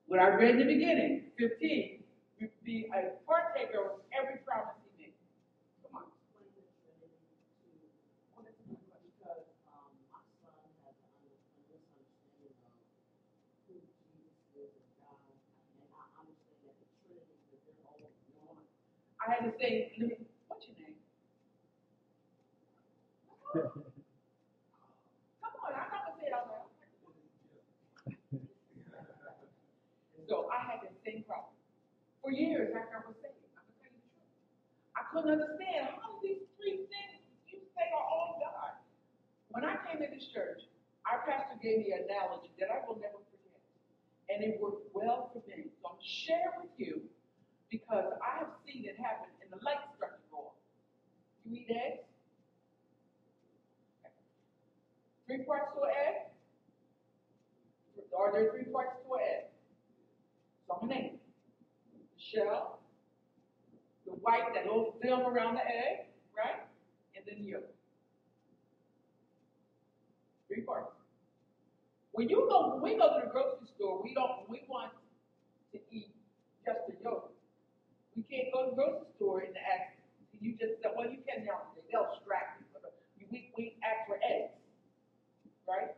[0.08, 2.04] what I read in the beginning, 15,
[2.40, 5.14] be- be a partaker of every promise he made.
[5.84, 6.06] Come on.
[8.38, 12.72] The Trinity to, because, um, my son has a under- a misunderstanding of
[13.68, 15.18] who Jesus is and God,
[15.78, 18.00] and I understand that the Trinity, that they're all
[18.46, 18.62] one.
[19.20, 20.98] I had to say, let me- what's your name?
[25.42, 26.68] Come on, I'm not gonna say it out loud.
[30.28, 31.56] So I had the same problem.
[32.20, 34.36] For years after I was saved, I'm gonna tell you the truth.
[34.92, 38.76] I couldn't understand how these three things you say are all God.
[39.48, 40.68] When I came to this church,
[41.08, 43.56] our pastor gave me an analogy that I will never forget.
[44.28, 45.72] And it worked well for me.
[45.80, 47.08] So I'm sharing with you
[47.72, 50.60] because I have seen it happen and the lights start to go off.
[51.48, 52.04] You eat eggs?
[55.24, 56.16] Three parts to an egg?
[58.12, 59.44] Are there three parts to an egg?
[60.90, 61.18] It.
[61.92, 62.80] The shell,
[64.06, 66.06] the white, that little film around the egg,
[66.36, 66.62] right?
[67.16, 67.64] And then the yolk.
[70.46, 70.92] Three parts.
[72.12, 74.92] When you go, when we go to the grocery store, we don't, we want
[75.72, 76.12] to eat
[76.64, 77.32] just the yolk.
[78.16, 79.96] We can't go to the grocery store and ask,
[80.40, 82.62] you just, well, you can now, they'll distract
[83.18, 84.58] you, we, we ask for eggs
[85.68, 85.92] right?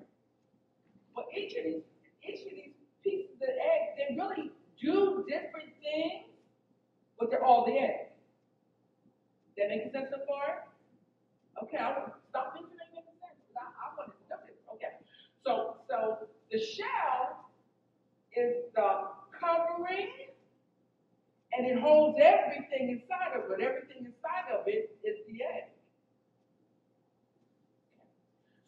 [1.15, 1.87] But each of these,
[2.27, 4.51] each of these pieces of egg, they really
[4.81, 6.27] do different things,
[7.19, 8.09] but they're all the egg.
[9.57, 10.65] That makes sense so far?
[11.63, 13.37] Okay, I will stop thinking it makes sense.
[13.47, 14.57] 'cause I, I want to know this.
[14.75, 14.93] Okay.
[15.45, 17.51] So, so the shell
[18.37, 19.09] is the
[19.39, 20.09] covering,
[21.53, 23.61] and it holds everything inside of it.
[23.61, 25.65] Everything inside of it is the egg.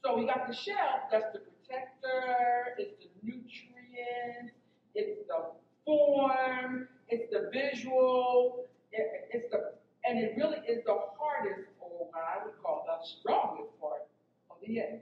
[0.05, 4.53] So we got the shell, that's the protector, it's the nutrients,
[4.95, 5.53] it's the
[5.85, 9.75] form, it's the visual, it- it's the,
[10.05, 14.07] and it really is the hardest, oh or what I would call the strongest part
[14.51, 15.01] of the egg.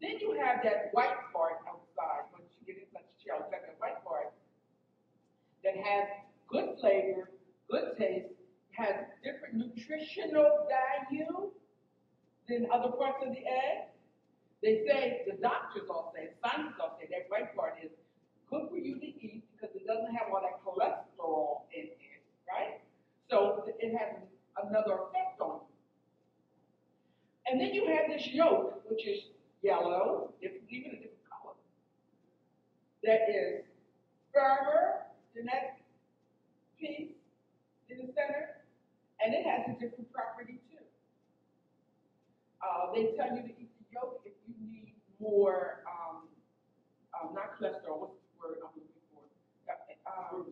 [0.00, 4.32] Then you have that white part outside, once you get inside the shell, white part
[5.64, 6.08] that has
[6.48, 7.30] good flavor,
[7.70, 8.28] good taste,
[8.72, 11.52] has different nutritional value,
[12.48, 13.88] than other parts of the egg.
[14.62, 17.90] They say, the doctors all say, scientists all say, that white part is
[18.52, 22.84] good for you to eat because it doesn't have all that cholesterol in it, right?
[23.30, 24.20] So it has
[24.68, 25.72] another effect on you.
[27.48, 29.24] And then you have this yolk, which is
[29.62, 31.56] yellow, even a different color,
[33.04, 33.64] that is
[34.34, 35.80] firmer than that
[36.78, 37.12] piece
[37.88, 38.60] in the center,
[39.24, 40.84] and it has a different property too.
[42.60, 46.28] Uh, they tell you to eat the yolk if you need more, um,
[47.16, 49.22] um, not cholesterol, what's the word I'm looking for?
[49.68, 49.74] Uh,
[50.32, 50.46] Um,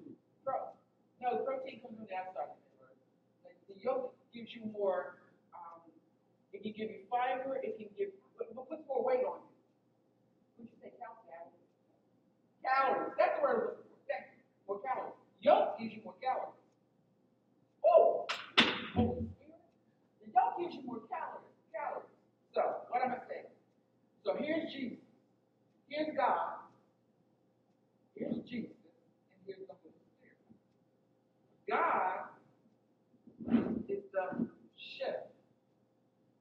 [0.44, 0.55] pro,
[1.21, 2.57] no, the protein comes from the outside.
[3.45, 5.21] Like the yolk gives you more,
[5.53, 5.85] um,
[6.53, 9.53] it can give you fiber, it can give, what, what puts more weight on you?
[10.59, 11.68] Would you say cal- calories?
[12.64, 15.18] Calories, that's the word I'm for, more calories.
[15.41, 16.57] Yolk gives you more calories.
[17.85, 18.27] Oh,
[18.97, 22.09] the yolk gives you more calories, calories.
[22.55, 23.49] So, what am I saying?
[24.25, 24.99] So here's Jesus,
[25.89, 26.61] here's God,
[28.14, 28.77] here's Jesus,
[29.33, 30.37] and here's the Holy Spirit.
[31.71, 32.25] God
[33.89, 34.47] is the
[34.77, 35.14] chef.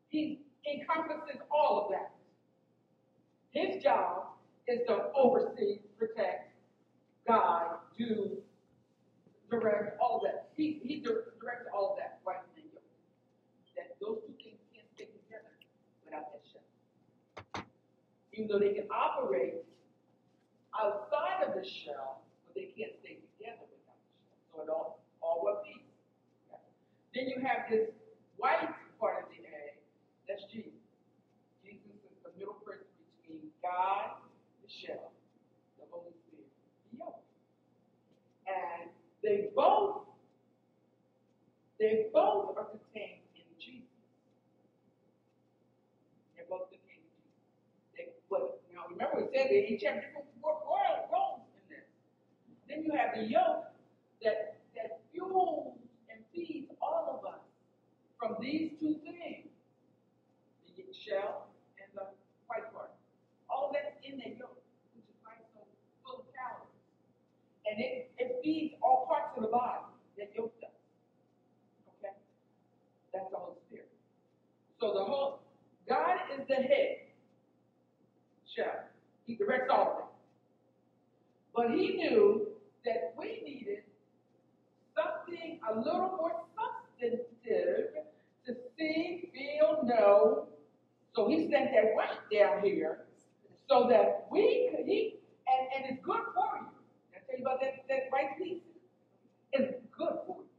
[0.10, 2.12] He encompasses all of that.
[3.52, 4.30] His job
[4.68, 6.52] is to oversee, protect,
[7.28, 8.38] guide, do,
[9.52, 10.50] direct, all that.
[10.56, 12.38] He, he dir- directs all of that right.
[13.76, 15.54] That those two things can't stay together
[16.04, 17.64] without that shell.
[18.34, 19.56] Even though they can operate
[20.76, 24.40] outside of the shell, but they can't stay together without the shell.
[24.52, 24.99] So it all,
[27.20, 27.90] Then you have this
[28.38, 28.70] white
[29.00, 29.76] part of the egg,
[30.28, 30.72] that's Jesus.
[31.64, 32.86] Jesus is the middle person
[33.20, 34.24] between God,
[34.62, 35.12] the shell,
[35.80, 36.48] the Holy Spirit,
[36.92, 37.20] the yolk.
[38.48, 38.90] And
[39.24, 40.08] they both,
[41.80, 43.90] they both are contained in Jesus.
[46.36, 47.44] They're both contained in Jesus.
[47.98, 51.84] They, but now remember, we said they each have different roles in this.
[52.70, 53.74] Then you have the that
[54.24, 54.59] that
[55.20, 55.76] fuels
[56.09, 57.43] and feeds all of us
[58.20, 59.51] from these two things:
[60.78, 61.47] the shell
[61.80, 62.07] and the
[62.47, 62.91] white part.
[63.49, 64.57] All that's in that yolk,
[64.95, 65.61] which is like so
[66.05, 66.72] full of calories,
[67.67, 70.72] and it it feeds all parts of the body that yolk does.
[71.99, 72.15] Okay,
[73.13, 73.91] that's the Holy Spirit.
[74.80, 75.41] So the whole
[75.89, 76.97] God is the head.
[78.55, 78.86] Shell.
[79.28, 80.09] He directs all things.
[81.55, 82.47] But he knew
[82.86, 83.84] that we needed
[85.00, 88.04] something a little more substantive
[88.45, 90.47] to see, feel, know.
[91.16, 93.06] So he sent that white down here
[93.70, 95.16] so that we could, he,
[95.47, 96.68] and, and it's good for you.
[97.16, 98.62] I tell you about that, that white piece.
[99.54, 100.50] It's good for you.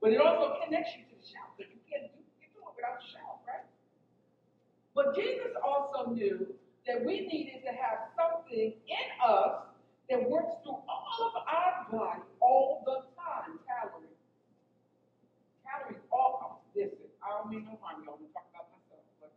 [0.00, 1.26] But it also connects you to the
[1.56, 3.66] because you can't do, it without the shell, right?
[4.94, 6.46] But Jesus also knew
[6.86, 9.68] that we needed to have something in us
[10.08, 13.60] that works through all of our body all the time.
[13.68, 14.16] Calories.
[15.66, 16.56] Calories all come.
[16.72, 18.16] Listen, I don't mean no harm, y'all.
[18.16, 19.34] I'm talking about myself, but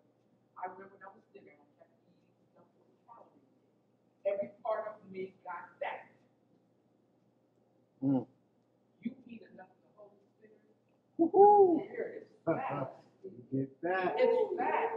[0.56, 2.24] I remember when I was thinner, I kept eating
[2.56, 3.52] stuff with calories.
[4.24, 6.08] Every part of me got fat.
[8.04, 8.26] Mm.
[9.04, 10.64] You eat enough of the Holy Spirit,
[11.20, 11.86] Woohoo!
[12.46, 12.94] Fat.
[13.54, 14.16] Get that.
[14.18, 14.90] It's fat.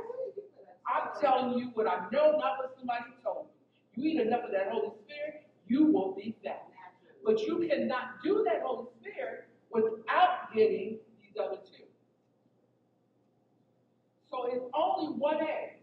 [0.86, 4.02] I'm telling you what I know, not what somebody told me.
[4.02, 6.68] You eat enough of that Holy Spirit, you will be fat.
[7.24, 11.84] But you cannot do that Holy Spirit without getting these other two.
[14.30, 15.80] So it's only one egg,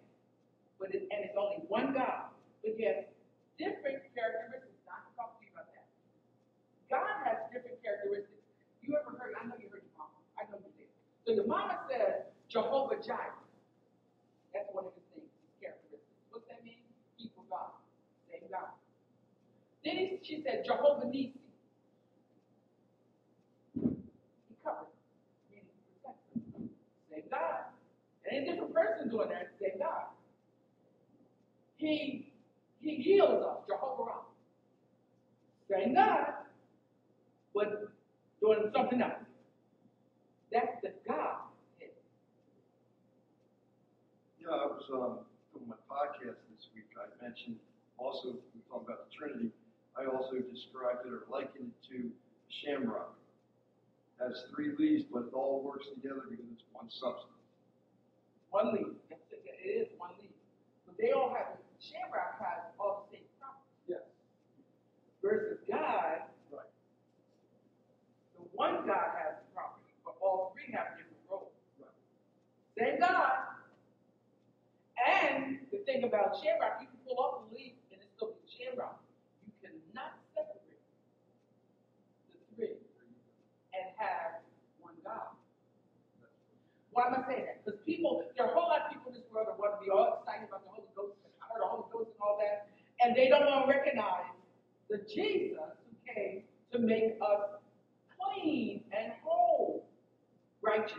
[0.79, 2.31] but it, and it's only one God.
[2.63, 3.13] But yet,
[3.57, 4.77] different characteristics.
[4.85, 5.87] Not to talk to you about that.
[6.91, 8.43] God has different characteristics.
[8.83, 9.31] You ever heard?
[9.39, 10.19] I know you heard your mama.
[10.35, 10.91] I know you did.
[11.23, 13.39] So your mama says Jehovah Jireh.
[14.51, 16.19] That's one of his things, his characteristics.
[16.35, 16.83] What's that mean?
[17.17, 17.79] Equal God.
[18.27, 18.75] Same God.
[19.87, 21.39] Then he, she said Jehovah Nisi.
[23.73, 25.63] He he
[26.03, 26.27] protects.
[27.09, 27.71] Same God.
[28.45, 30.07] Different person doing that, same God.
[31.77, 32.33] He
[32.79, 34.23] he heals us, Jehovah Rapha.
[35.69, 36.33] Same God,
[37.53, 37.91] but
[38.39, 39.23] doing something else.
[40.51, 41.47] That's the God.
[44.41, 45.19] Yeah, I was, um,
[45.55, 47.55] on my podcast this week, I mentioned
[48.01, 49.51] also, we talked about the Trinity.
[49.93, 52.09] I also described it or likened it to
[52.49, 53.13] shamrock.
[54.19, 57.37] Has three leaves, but it all works together because it's one substance.
[58.49, 58.93] One leaf.
[59.09, 60.33] It, it is one leaf.
[60.85, 63.85] But they all have, Shamrock has all the same properties.
[63.87, 64.05] Yes.
[65.21, 66.20] Versus God,
[68.61, 71.49] one God has the property, but all three have different roles.
[71.81, 71.89] Right.
[72.77, 73.57] Same God,
[75.01, 78.45] And the thing about Shamrock, you can pull off the leaf and it's still be
[78.45, 79.01] Shamrock.
[79.41, 80.77] You cannot separate
[82.37, 82.77] the three
[83.73, 84.45] and have
[84.77, 85.33] one God.
[86.93, 87.65] Why am I saying that?
[87.65, 89.81] Because people, there are a whole lot of people in this world that want to
[89.81, 92.37] be all excited about the Holy Ghost, the power of the Holy Ghost and all
[92.37, 92.69] that,
[93.01, 94.29] and they don't want to recognize
[94.85, 97.60] the Jesus who came to make us
[98.33, 99.87] clean and whole.
[100.61, 100.97] Righteous.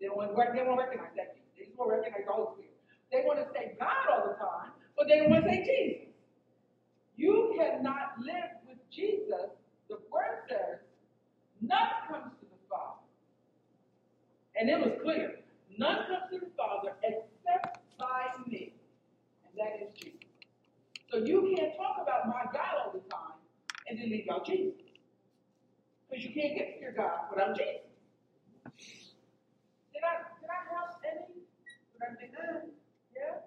[0.00, 1.36] They want, they don't recognize that.
[1.56, 2.76] They just want to recognize the Holy Spirit.
[3.12, 6.12] They want to say God all the time, but they don't want to say Jesus.
[7.16, 9.54] You cannot live with Jesus.
[9.88, 10.80] The word says,
[11.60, 13.00] none comes to the Father.
[14.60, 15.40] And it was clear.
[15.78, 18.74] None comes to the Father except by me.
[19.46, 20.20] And that is Jesus.
[21.10, 23.33] So you can't talk about my God all the time
[23.88, 24.74] and then leave out Jesus.
[26.08, 27.84] Because you can't get to your God without Jesus.
[29.92, 31.42] Did I did I help any?
[31.92, 32.68] Did I say that?
[33.14, 33.46] Yeah?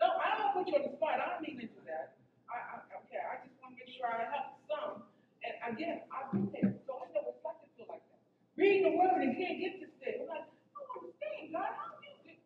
[0.00, 1.20] No, I don't put you on the spot.
[1.20, 2.16] I don't mean to do that.
[2.48, 2.74] I, I
[3.04, 5.04] okay, I just want to make sure I help some.
[5.44, 8.20] And again, I've been there, so I know what it's like to feel like that.
[8.56, 10.24] Reading the word and can't get this thing.
[10.24, 11.72] I'm like, I don't understand, God.
[11.76, 12.36] How can you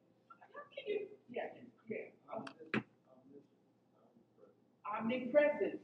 [0.54, 0.98] how can you
[1.30, 1.50] yeah,
[1.90, 2.14] yeah.
[2.30, 2.44] I'm
[4.86, 5.80] omnipresent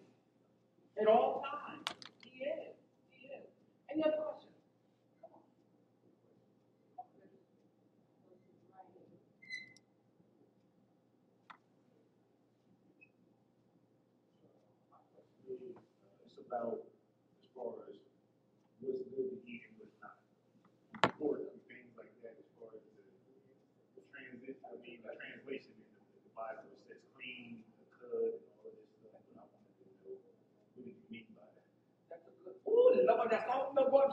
[1.00, 1.88] at all times.
[2.22, 2.76] He is.
[3.10, 3.48] He is.
[3.88, 4.52] Any other questions?
[5.24, 5.44] Come on.
[16.28, 16.84] It's about
[17.40, 17.96] as far as
[18.84, 20.20] what's good to eat and what's not.
[21.16, 23.04] Pork and things like that, as far as the,
[23.96, 28.36] the transit, I mean, the translation in the, the Bible it says clean, the cud,
[28.36, 29.20] and all of this stuff.
[29.32, 30.20] But I wanted to know
[30.76, 31.64] what did you mean by that?
[32.12, 32.24] That's
[32.90, 34.10] Ooh, Lord, that's all the not.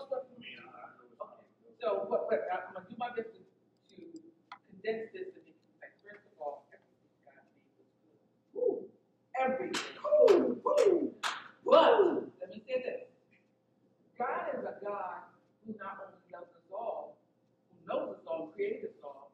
[1.81, 4.01] So, but, but I'm gonna do my best to, to
[4.69, 5.45] condense this and
[5.81, 7.89] like, first of all, everything God made was
[8.53, 8.85] good.
[9.37, 9.81] Everything.
[10.01, 11.13] Woo, woo.
[11.65, 13.09] But, let me say this.
[14.17, 15.25] God is a God
[15.65, 17.17] who not only loves us all,
[17.69, 19.31] who knows us all, created us all,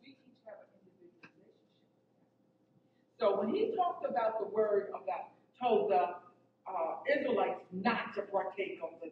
[0.00, 1.56] we each have an individual relationship.
[3.20, 6.25] So when He talked about the word of about, told the
[6.68, 9.10] uh, Israelites not to partake of the,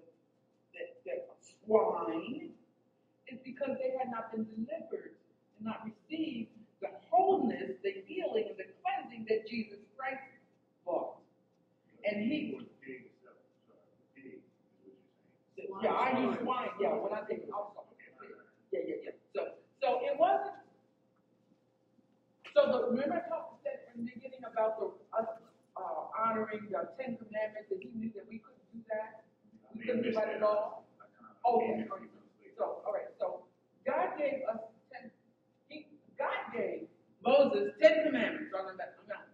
[0.74, 1.14] the, the
[1.64, 2.50] swine,
[3.28, 5.16] is because they had not been delivered
[5.56, 6.50] and not received
[6.80, 10.20] the wholeness, the healing, and the cleansing that Jesus Christ
[10.84, 11.16] brought.
[12.04, 14.44] And he, Or the pig itself, sorry, the pig is
[15.64, 15.80] what you're saying.
[15.82, 17.96] yeah, I use swine, yeah, when I think, I'm sorry.
[18.72, 19.16] Yeah, yeah, yeah.
[19.34, 19.40] So,
[19.80, 20.58] so it wasn't,
[22.54, 24.86] so the, remember I talked, said in the beginning about the,
[25.16, 25.28] us,
[25.76, 25.80] uh,
[26.34, 29.22] honoring the Ten Commandments, that he knew that we couldn't do that?
[29.74, 30.84] We couldn't do I that missed at all?
[30.98, 32.04] I kinda- oh, Okay, I okay.
[32.10, 32.54] missed it.
[32.58, 33.46] So, all right, so
[33.86, 34.58] God gave us
[34.92, 35.10] ten,
[35.68, 35.86] he,
[36.18, 36.88] God gave
[37.24, 39.28] Moses ten commandments on the mount,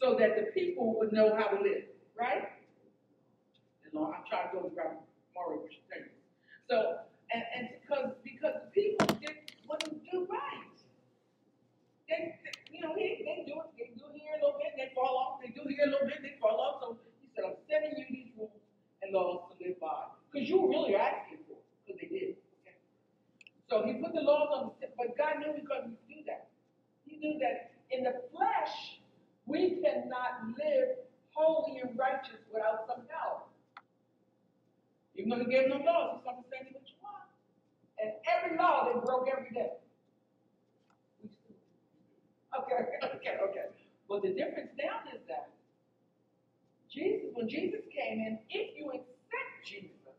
[0.00, 1.84] so that the people would know how to live,
[2.18, 2.48] right?
[3.84, 5.68] And Lord, I'm trying to go around of what.
[6.70, 7.00] So,
[7.32, 9.36] and, and because, because the people did,
[9.68, 10.64] wouldn't do right.
[12.08, 13.77] They, they- you know, they, they do it, they do here
[14.38, 16.78] a little bit, they fall off, they do here a little bit, they fall off,
[16.80, 18.54] so he said, I'm sending you these rules
[19.02, 20.14] and laws to live by.
[20.30, 22.38] Because you really are asking for, because they did.
[22.62, 22.78] Okay?
[23.66, 26.48] So he put the laws on, the but God knew we couldn't do that.
[27.04, 29.02] He knew that in the flesh,
[29.46, 33.48] we cannot live holy and righteous without some help.
[35.16, 37.26] Even though he gave them laws, he said, I'm saying what you want.
[37.98, 39.74] And every law they broke every day.
[42.48, 43.77] Okay, okay, okay.
[44.08, 45.52] But the difference now is that
[46.88, 50.16] Jesus, when Jesus came in, if you accept Jesus,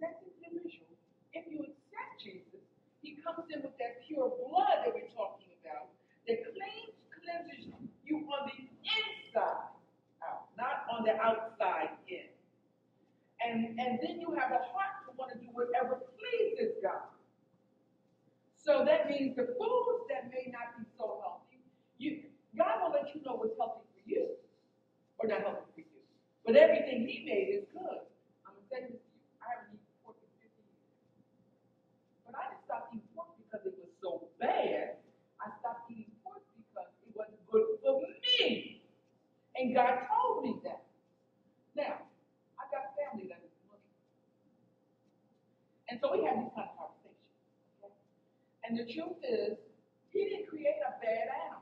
[0.00, 0.88] that's individual.
[1.36, 2.64] If you accept Jesus,
[3.02, 5.92] he comes in with that pure blood that we're talking about
[6.26, 7.68] that cleans, cleanses
[8.04, 9.68] you on the inside
[10.24, 12.32] out, not on the outside in.
[13.44, 17.12] And, and then you have a heart to want to do whatever pleases God.
[18.56, 21.62] So that means the foods that may not be so healthy,
[21.98, 22.24] you,
[22.58, 24.34] God will let you know what's healthy for you
[25.22, 26.02] or not healthy for you.
[26.42, 28.02] But everything He made is good.
[28.42, 28.98] I'm going to say you.
[29.38, 30.82] I haven't eaten pork in 50 years.
[32.26, 34.98] But I didn't stop eating pork because it was so bad.
[35.38, 38.82] I stopped eating pork because it wasn't good for me.
[39.54, 40.82] And God told me that.
[41.78, 42.02] Now,
[42.58, 43.94] I got family that is Muslim.
[45.86, 47.22] And so we have these kind of conversations.
[48.66, 49.54] And the truth is,
[50.10, 51.57] he didn't create a bad animal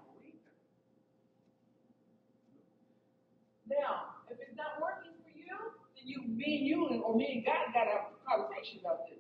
[3.67, 5.59] Now, if it's not working for you,
[5.99, 9.11] then you, me and you, or me and God got to have a conversation about
[9.11, 9.19] this.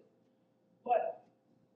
[0.86, 1.26] But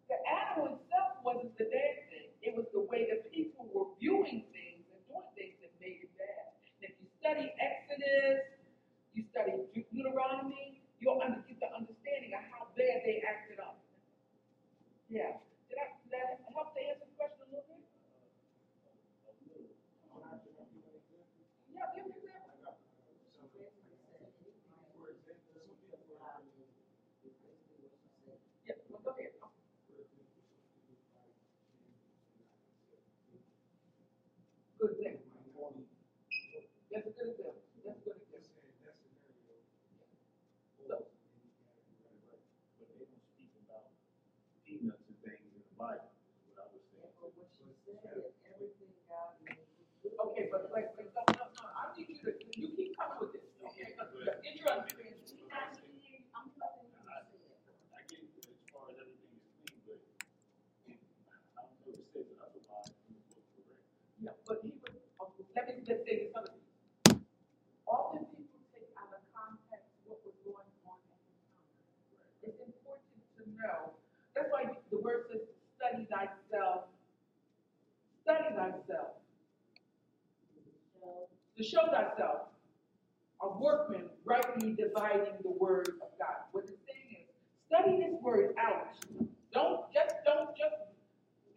[0.07, 2.31] the animal itself wasn't the bad thing.
[2.47, 6.12] It was the way that people were viewing things and doing things that made it
[6.14, 6.55] bad.
[6.79, 8.47] And if you study Exodus,
[9.18, 13.83] you study Deuteronomy, you'll get the understanding of how bad they acted up.
[15.11, 15.43] Yeah.
[15.66, 17.83] Did I, did I help to answer the question a little bit?
[21.75, 22.20] Yeah,
[50.51, 53.47] but wait, wait, no, no, no, I need you to, you keep coming with this,
[53.65, 53.95] okay?
[53.97, 54.11] 'Cause
[54.43, 55.17] Get your understanding.
[55.51, 57.79] I'm telling you, I'm telling you, I, she said.
[57.95, 59.99] I get as far as everything is clean, but
[61.57, 63.83] I don't know if it says otherwise in the book, correct?
[64.23, 67.23] Yeah, but he was, okay, let me just say this other thing.
[67.87, 71.75] Often people take out of context what was going on at the time.
[72.47, 73.95] It's important to know,
[74.35, 75.43] that's why the word says,
[75.79, 76.91] study thyself.
[78.23, 79.19] Study thyself.
[81.57, 82.49] To show thyself,
[83.43, 86.49] a workman rightly dividing the word of God.
[86.53, 87.29] What it's saying is,
[87.69, 88.97] study this word out.
[89.53, 90.77] Don't, just, don't, just,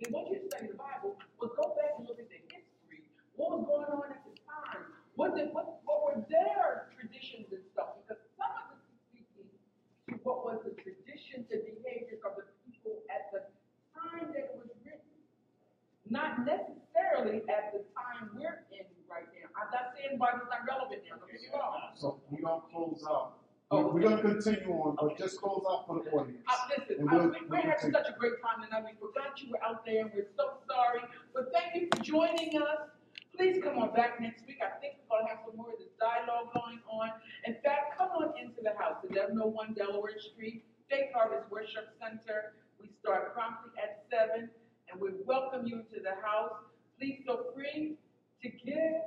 [0.04, 3.08] they want you to study the Bible, but go back and look at the history.
[3.39, 4.91] What was going on at the time?
[5.16, 7.96] What did, what, what were their traditions and stuff?
[8.04, 9.48] Because some of this is speaking
[10.12, 13.48] to what was the traditions and behaviors of the people at the
[13.96, 15.00] time that it was written.
[16.10, 19.48] Not necessarily at the time we're in right now.
[19.56, 21.94] I'm not saying Bible's not relevant now, don't get me wrong.
[21.96, 23.39] So we're gonna close out.
[23.72, 26.39] Oh, We're gonna continue on, but just close out for the audience.
[26.47, 28.86] Uh, listen, uh, we'll- we- we'll we're having such a great time tonight.
[28.86, 31.01] We forgot you were out there, and we're so sorry.
[31.34, 32.89] But thank you for joining us.
[33.36, 34.62] Please come on back next week.
[34.62, 37.12] I think we're gonna have some more of this dialogue going on.
[37.45, 42.54] In fact, come on into the house, oh one Delaware Street, Faith Harvest Worship Center.
[42.80, 44.51] We start promptly at seven,
[44.91, 46.54] and we welcome you into the house.
[46.99, 47.97] Please feel free
[48.43, 49.01] to give.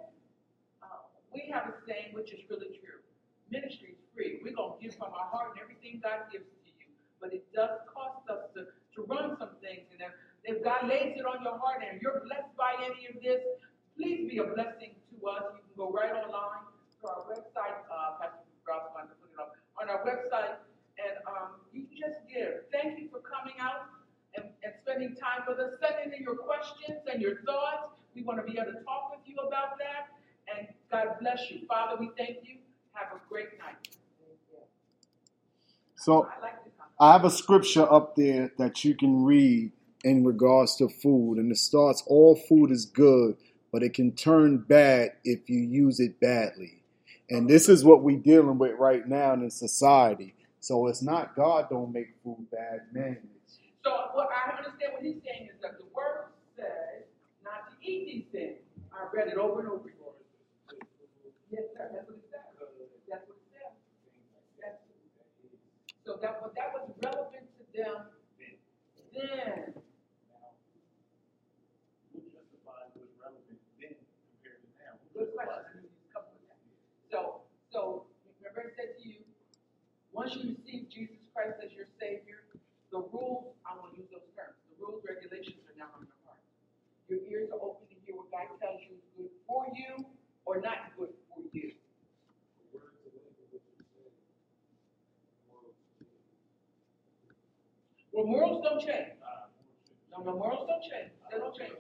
[0.82, 0.86] Uh,
[1.32, 3.00] we have a saying which is really true.
[3.50, 4.40] Ministry is free.
[4.40, 6.88] We're gonna give from our heart and everything God gives to you.
[7.20, 9.84] But it does cost us to, to run some things.
[9.92, 10.12] And if,
[10.56, 13.44] if God lays it on your heart and you're blessed by any of this,
[13.92, 15.44] please be a blessing to us.
[15.52, 16.64] You can go right online
[17.00, 20.56] to our website, uh, Pastor Ralph's going to put it up, on our website,
[20.96, 22.64] and, um, you just give.
[22.72, 23.92] Thank you for coming out
[24.36, 25.76] and, and spending time with us.
[25.80, 28.00] Send in your questions and your thoughts.
[28.14, 30.08] We want to be able to talk with you about that.
[30.48, 31.66] And God bless you.
[31.68, 32.56] Father, we thank you.
[32.92, 33.76] Have a great night.
[36.06, 36.72] So I like this.
[36.78, 36.88] one.
[37.00, 39.72] I have a scripture up there that you can read
[40.04, 43.36] in regards to food, and it starts all food is good,
[43.72, 46.84] but it can turn bad if you use it badly.
[47.28, 50.36] And this is what we're dealing with right now in society.
[50.60, 53.18] So it's not God don't make food bad, man.
[53.82, 57.02] So what I understand what he's saying is that the word says
[57.42, 58.62] not to eat these things.
[58.94, 59.96] I read it over and over again.
[61.50, 61.90] Yes, sir.
[61.92, 62.46] That's what it says.
[63.10, 63.74] That's what it says.
[64.62, 64.78] That's,
[66.06, 68.14] so that, but that was relevant to them
[69.10, 69.74] then.
[70.30, 70.54] Now,
[72.14, 74.94] justifies what's relevant then compared to now?
[75.10, 75.82] Good question.
[76.14, 76.62] Come with that.
[77.10, 77.42] So,
[77.74, 78.06] so
[78.38, 79.26] remember I said to you,
[80.14, 82.46] once you receive Jesus Christ as your Savior,
[82.94, 86.14] the rules, I want to use those terms, the rules, regulations are now on your
[86.22, 86.38] heart.
[87.10, 90.06] Your ears are open to hear what God tells you is good for you
[90.46, 91.10] or not good
[98.16, 99.12] Well, morals don't change.
[100.08, 101.12] No, no, morals don't change.
[101.28, 101.76] They don't change.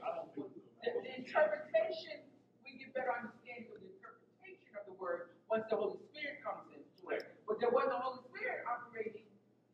[0.84, 2.28] The, the interpretation,
[2.60, 6.68] we get better understanding of the interpretation of the word once the Holy Spirit comes
[6.76, 7.40] into it.
[7.48, 9.24] But there wasn't the Holy Spirit operating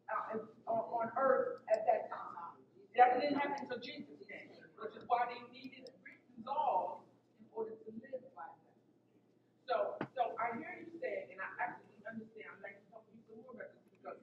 [0.06, 0.38] uh,
[0.70, 2.54] on, earth at that time.
[2.94, 7.02] That didn't happen until Jesus came, which is why they needed written laws
[7.42, 8.76] in order to live by them.
[9.66, 12.54] So, so I hear you saying, and I absolutely understand.
[12.54, 14.18] I'd like to talk to you some more about this because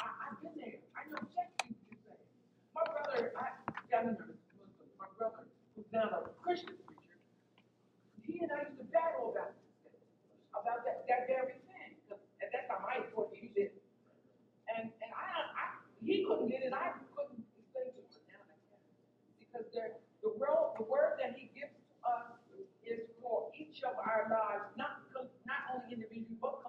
[0.00, 0.80] I, I've been there.
[0.96, 2.24] I know exactly what you're saying.
[2.72, 3.28] My brother,
[4.02, 4.34] Muslim,
[4.98, 7.18] my brother, who's now a Christian preacher,
[8.24, 9.62] he and I used to battle about this
[10.54, 11.98] about that, that very thing.
[12.08, 13.72] 'Cause at that time, I thought he did.
[14.70, 15.64] And, and I, I,
[16.02, 18.80] he couldn't get it, I couldn't explain to him, now I can.
[19.38, 19.84] Because the,
[20.24, 22.26] the word, the word that he gives to us
[22.86, 25.04] is for each of our lives, not,
[25.46, 26.63] not only individually, but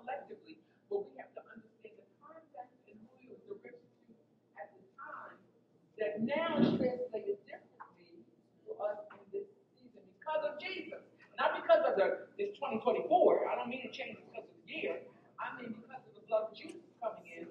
[5.99, 8.23] that now is translated differently
[8.67, 11.01] to us in this season because of Jesus.
[11.39, 13.07] Not because of the this 2024.
[13.47, 15.03] I don't mean to change because of the year.
[15.39, 17.47] I mean because of the blood of Jesus coming in.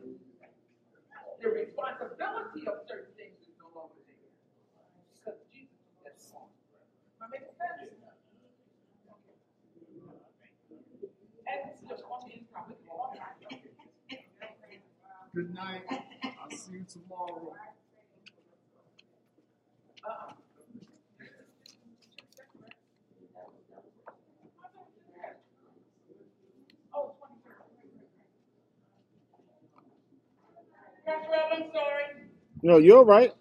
[1.40, 4.16] The responsibility of certain things is no longer there.
[5.12, 5.76] Because Jesus
[6.08, 6.48] is gone.
[7.20, 7.94] Am I making sense?
[15.34, 15.82] Good night.
[15.90, 17.52] I'll see you tomorrow.
[31.06, 32.04] Rob, I'm sorry.
[32.62, 33.32] No, you're right.